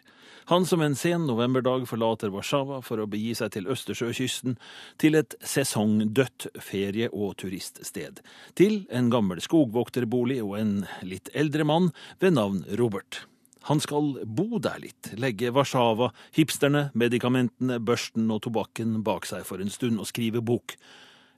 Han 0.51 0.65
som 0.67 0.81
en 0.83 0.95
sen 0.99 1.23
novemberdag 1.27 1.85
forlater 1.87 2.31
Warszawa 2.33 2.81
for 2.83 2.99
å 2.99 3.07
begi 3.07 3.31
seg 3.39 3.53
til 3.55 3.69
Østersjøkysten, 3.71 4.57
til 4.99 5.15
et 5.15 5.35
sesongdødt 5.39 6.49
ferie- 6.59 7.11
og 7.11 7.37
turiststed, 7.39 8.19
til 8.59 8.81
en 8.91 9.11
gammel 9.13 9.39
skogvokterbolig 9.43 10.41
og 10.43 10.57
en 10.59 10.73
litt 11.07 11.31
eldre 11.33 11.67
mann 11.67 11.93
ved 12.19 12.35
navn 12.35 12.65
Robert. 12.79 13.23
Han 13.69 13.79
skal 13.79 14.17
bo 14.25 14.59
der 14.59 14.81
litt, 14.83 15.13
legge 15.15 15.53
Warszawa, 15.55 16.09
hipsterne, 16.35 16.89
medikamentene, 16.99 17.79
børsten 17.79 18.27
og 18.33 18.41
tobakken 18.43 18.99
bak 19.07 19.27
seg 19.29 19.45
for 19.47 19.63
en 19.63 19.71
stund 19.71 20.01
og 20.03 20.09
skrive 20.09 20.43
bok. 20.43 20.75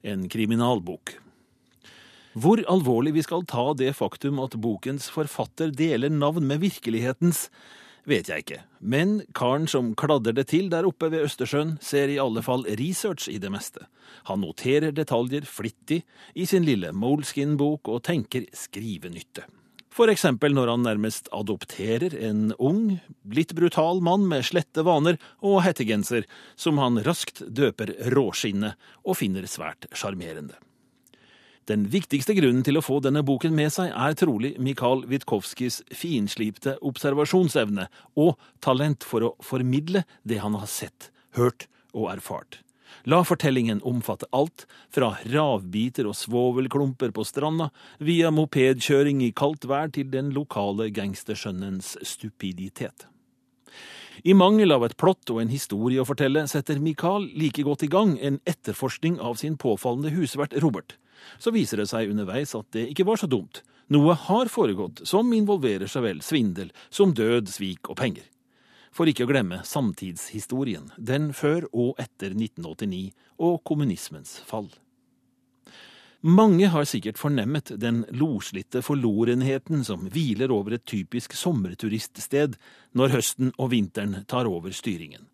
En 0.05 0.25
kriminalbok. 0.29 1.19
Hvor 2.35 2.59
alvorlig 2.67 3.13
vi 3.15 3.23
skal 3.23 3.45
ta 3.47 3.69
det 3.77 3.93
faktum 3.95 4.41
at 4.43 4.57
bokens 4.59 5.07
forfatter 5.13 5.69
deler 5.71 6.11
navn 6.11 6.43
med 6.49 6.59
virkelighetens, 6.65 7.45
vet 8.09 8.27
jeg 8.29 8.43
ikke, 8.43 8.57
men 8.81 9.21
karen 9.38 9.69
som 9.71 9.93
kladder 9.97 10.35
det 10.35 10.49
til 10.51 10.67
der 10.73 10.85
oppe 10.89 11.07
ved 11.13 11.23
Østersjøen, 11.29 11.77
ser 11.81 12.11
i 12.11 12.19
alle 12.21 12.43
fall 12.45 12.65
research 12.81 13.29
i 13.31 13.38
det 13.41 13.53
meste. 13.53 13.85
Han 14.29 14.43
noterer 14.43 14.93
detaljer 14.93 15.47
flittig 15.47 16.01
i 16.35 16.49
sin 16.49 16.67
lille 16.67 16.91
Moleskin-bok 16.93 17.88
og 17.93 18.03
tenker 18.09 18.49
skrivenytte. 18.53 19.45
For 19.95 20.12
eksempel 20.12 20.51
når 20.51 20.73
han 20.73 20.84
nærmest 20.84 21.29
adopterer 21.31 22.17
en 22.27 22.49
ung, 22.60 22.97
litt 23.31 23.53
brutal 23.55 24.01
mann 24.03 24.25
med 24.27 24.43
slette 24.43 24.84
vaner 24.84 25.15
og 25.39 25.62
hettegenser, 25.63 26.25
som 26.60 26.81
han 26.84 26.99
raskt 27.05 27.39
døper 27.47 27.93
Råskinnet 28.12 28.75
og 29.05 29.15
finner 29.21 29.47
svært 29.47 29.88
sjarmerende. 29.95 30.58
Den 31.65 31.88
viktigste 31.89 32.36
grunnen 32.38 32.62
til 32.67 32.77
å 32.77 32.84
få 32.84 32.99
denne 33.01 33.23
boken 33.25 33.55
med 33.55 33.71
seg 33.73 33.95
er 33.95 34.19
trolig 34.19 34.51
Mikael 34.62 35.05
Witkowskis 35.10 35.79
finslipte 35.95 36.75
observasjonsevne 36.86 37.88
og 38.19 38.36
talent 38.62 39.08
for 39.08 39.31
å 39.31 39.34
formidle 39.41 40.03
det 40.27 40.43
han 40.43 40.60
har 40.60 40.69
sett, 40.69 41.10
hørt 41.39 41.69
og 41.95 42.12
erfart. 42.12 42.64
La 43.03 43.23
fortellingen 43.27 43.81
omfatte 43.84 44.29
alt, 44.31 44.65
fra 44.89 45.12
ravbiter 45.29 46.08
og 46.10 46.15
svovelklumper 46.17 47.12
på 47.15 47.25
stranda, 47.27 47.69
via 47.99 48.31
mopedkjøring 48.34 49.21
i 49.25 49.34
kaldt 49.36 49.67
vær 49.69 49.91
til 49.93 50.10
den 50.13 50.31
lokale 50.36 50.89
gangstersønnens 50.95 51.97
stupiditet. 52.01 53.08
I 54.23 54.34
mangel 54.34 54.71
av 54.71 54.86
et 54.88 54.95
plott 54.97 55.29
og 55.34 55.41
en 55.41 55.51
historie 55.51 55.99
å 56.01 56.08
fortelle, 56.08 56.45
setter 56.47 56.79
Mikael 56.79 57.27
like 57.36 57.65
godt 57.67 57.84
i 57.86 57.91
gang 57.91 58.15
en 58.23 58.39
etterforskning 58.47 59.19
av 59.19 59.36
sin 59.41 59.58
påfallende 59.60 60.13
husvert 60.15 60.55
Robert. 60.63 60.95
Så 61.38 61.51
viser 61.51 61.81
det 61.81 61.89
seg 61.91 62.12
underveis 62.13 62.55
at 62.55 62.69
det 62.75 62.88
ikke 62.91 63.08
var 63.10 63.19
så 63.19 63.27
dumt. 63.29 63.62
Noe 63.91 64.15
har 64.17 64.49
foregått 64.49 65.03
som 65.05 65.34
involverer 65.36 65.89
så 65.91 66.01
vel 66.01 66.23
svindel 66.25 66.71
som 66.89 67.13
død, 67.13 67.51
svik 67.51 67.91
og 67.91 67.99
penger. 67.99 68.25
For 68.95 69.12
ikke 69.12 69.25
å 69.25 69.29
glemme 69.29 69.60
samtidshistorien, 69.67 70.88
den 70.95 71.34
før 71.36 71.67
og 71.75 71.99
etter 71.99 72.31
1989 72.31 73.12
og 73.43 73.60
kommunismens 73.67 74.38
fall. 74.47 74.69
Mange 76.25 76.71
har 76.73 76.88
sikkert 76.89 77.19
fornemmet 77.21 77.73
den 77.77 77.99
loslitte 78.15 78.81
forlorenheten 78.81 79.84
som 79.86 80.08
hviler 80.10 80.49
over 80.55 80.77
et 80.77 80.86
typisk 80.88 81.36
sommerturiststed 81.38 82.55
når 82.97 83.17
høsten 83.19 83.51
og 83.60 83.69
vinteren 83.75 84.23
tar 84.31 84.49
over 84.49 84.73
styringen. 84.73 85.27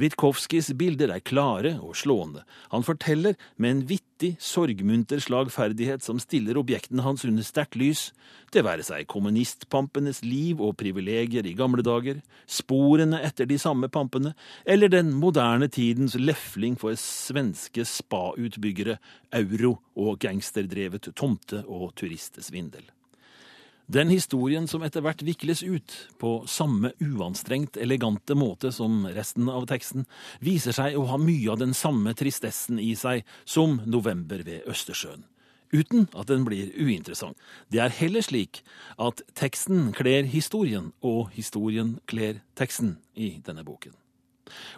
Witkowskis 0.00 0.72
bilder 0.78 1.12
er 1.14 1.22
klare 1.24 1.76
og 1.82 1.96
slående. 1.98 2.44
Han 2.72 2.86
forteller 2.86 3.38
med 3.56 3.70
en 3.70 3.82
vittig, 3.88 4.34
sorgmunter 4.42 5.20
slagferdighet 5.20 6.04
som 6.04 6.20
stiller 6.22 6.58
objektene 6.60 7.04
hans 7.04 7.24
under 7.28 7.44
sterkt 7.46 7.78
lys, 7.78 8.08
det 8.54 8.62
være 8.62 8.84
seg 8.86 9.08
kommunistpampenes 9.10 10.22
liv 10.24 10.60
og 10.62 10.76
privilegier 10.78 11.46
i 11.46 11.56
gamle 11.58 11.82
dager, 11.84 12.20
sporene 12.46 13.18
etter 13.26 13.48
de 13.50 13.58
samme 13.58 13.90
pampene, 13.92 14.34
eller 14.64 14.92
den 14.92 15.10
moderne 15.18 15.68
tidens 15.72 16.14
lefling 16.18 16.78
for 16.80 16.94
svenske 17.00 17.86
spautbyggere, 17.88 19.00
euro 19.34 19.78
og 19.98 20.20
gangsterdrevet 20.22 21.10
tomte- 21.18 21.64
og 21.66 21.90
turistsvindel. 21.98 22.86
Den 23.86 24.08
historien 24.08 24.64
som 24.68 24.82
etter 24.82 25.02
hvert 25.04 25.20
vikles 25.22 25.60
ut, 25.62 25.92
på 26.16 26.46
samme 26.48 26.94
uanstrengt 27.04 27.76
elegante 27.76 28.32
måte 28.34 28.70
som 28.72 29.02
resten 29.12 29.50
av 29.52 29.66
teksten, 29.68 30.06
viser 30.40 30.72
seg 30.72 30.96
å 30.96 31.04
ha 31.10 31.18
mye 31.20 31.50
av 31.52 31.60
den 31.60 31.74
samme 31.76 32.14
tristessen 32.16 32.80
i 32.80 32.94
seg 32.96 33.26
som 33.44 33.82
November 33.84 34.40
ved 34.46 34.64
Østersjøen. 34.70 35.26
Uten 35.74 36.06
at 36.14 36.30
den 36.30 36.46
blir 36.46 36.70
uinteressant. 36.78 37.36
Det 37.68 37.82
er 37.82 37.92
heller 37.92 38.24
slik 38.24 38.62
at 38.96 39.20
teksten 39.36 39.90
kler 39.96 40.24
historien, 40.32 40.92
og 41.02 41.34
historien 41.34 41.98
kler 42.08 42.40
teksten 42.56 42.96
i 43.12 43.34
denne 43.44 43.66
boken. 43.66 43.92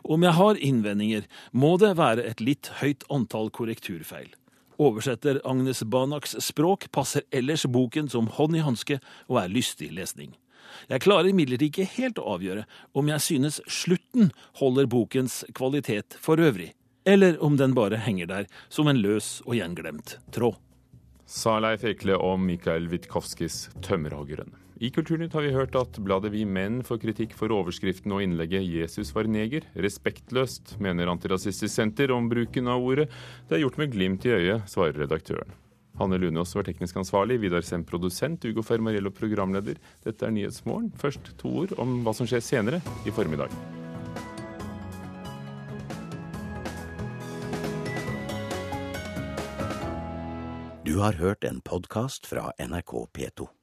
Om 0.02 0.24
jeg 0.24 0.38
har 0.38 0.58
innvendinger, 0.62 1.28
må 1.52 1.76
det 1.78 1.94
være 1.98 2.26
et 2.26 2.42
litt 2.42 2.72
høyt 2.80 3.06
antall 3.12 3.52
korrekturfeil. 3.54 4.32
Oversetter 4.78 5.40
Agnes 5.44 5.82
Banaks 5.82 6.36
språk 6.44 6.90
passer 6.92 7.22
ellers 7.30 7.66
boken 7.66 8.10
som 8.12 8.28
hånd 8.36 8.56
i 8.56 8.64
hanske 8.64 8.98
og 9.28 9.40
er 9.42 9.52
lystig 9.52 9.92
lesning. 9.96 10.34
Jeg 10.90 11.04
klarer 11.06 11.30
imidlertid 11.30 11.70
ikke 11.70 11.88
helt 11.96 12.18
å 12.20 12.34
avgjøre 12.36 12.66
om 12.96 13.08
jeg 13.08 13.24
synes 13.24 13.60
slutten 13.70 14.32
holder 14.60 14.90
bokens 14.90 15.44
kvalitet 15.56 16.18
for 16.20 16.42
øvrig, 16.42 16.74
eller 17.06 17.40
om 17.42 17.56
den 17.56 17.74
bare 17.76 18.02
henger 18.02 18.28
der 18.28 18.50
som 18.68 18.90
en 18.90 19.00
løs 19.00 19.40
og 19.46 19.56
gjenglemt 19.56 20.18
tråd. 20.34 20.58
Sa 21.26 21.56
Leif 21.58 21.82
Ekle 21.86 22.18
om 22.22 22.44
Mikael 22.46 22.86
Witkowskis 22.92 23.68
'Tømmerhoggeren'. 23.80 24.65
I 24.76 24.90
Kulturnytt 24.92 25.32
har 25.32 25.40
vi 25.40 25.54
hørt 25.54 25.76
at 25.78 25.96
bladet 26.04 26.28
Vi 26.34 26.42
Menn 26.44 26.82
får 26.84 26.98
kritikk 27.00 27.32
for 27.32 27.48
overskriften 27.48 28.12
og 28.12 28.20
innlegget 28.20 28.60
'Jesus 28.60 29.14
var 29.16 29.24
neger'. 29.24 29.64
Respektløst, 29.72 30.76
mener 30.78 31.08
Antirasistisk 31.08 31.72
Senter 31.72 32.12
om 32.12 32.28
bruken 32.28 32.68
av 32.68 32.84
ordet. 32.84 33.08
Det 33.48 33.56
er 33.56 33.64
gjort 33.64 33.78
med 33.78 33.92
glimt 33.92 34.26
i 34.26 34.34
øyet, 34.36 34.68
svarer 34.68 34.92
redaktøren. 35.00 35.48
Hanne 35.96 36.20
Lunås 36.20 36.54
var 36.54 36.64
teknisk 36.68 36.96
ansvarlig, 36.96 37.40
Vidar 37.40 37.64
Sem 37.64 37.84
produsent, 37.84 38.44
Ugo 38.44 38.60
Fermariello 38.60 39.10
programleder. 39.10 39.80
Dette 40.04 40.26
er 40.26 40.30
Nyhetsmorgen. 40.30 40.92
Først 40.92 41.38
to 41.38 41.48
ord 41.48 41.72
om 41.78 42.04
hva 42.04 42.12
som 42.12 42.26
skjer 42.26 42.44
senere 42.44 42.82
i 43.06 43.10
formiddag. 43.10 43.48
Du 50.84 50.98
har 51.00 51.16
hørt 51.16 51.44
en 51.44 51.62
podkast 51.64 52.26
fra 52.26 52.52
NRK 52.60 53.08
P2. 53.16 53.56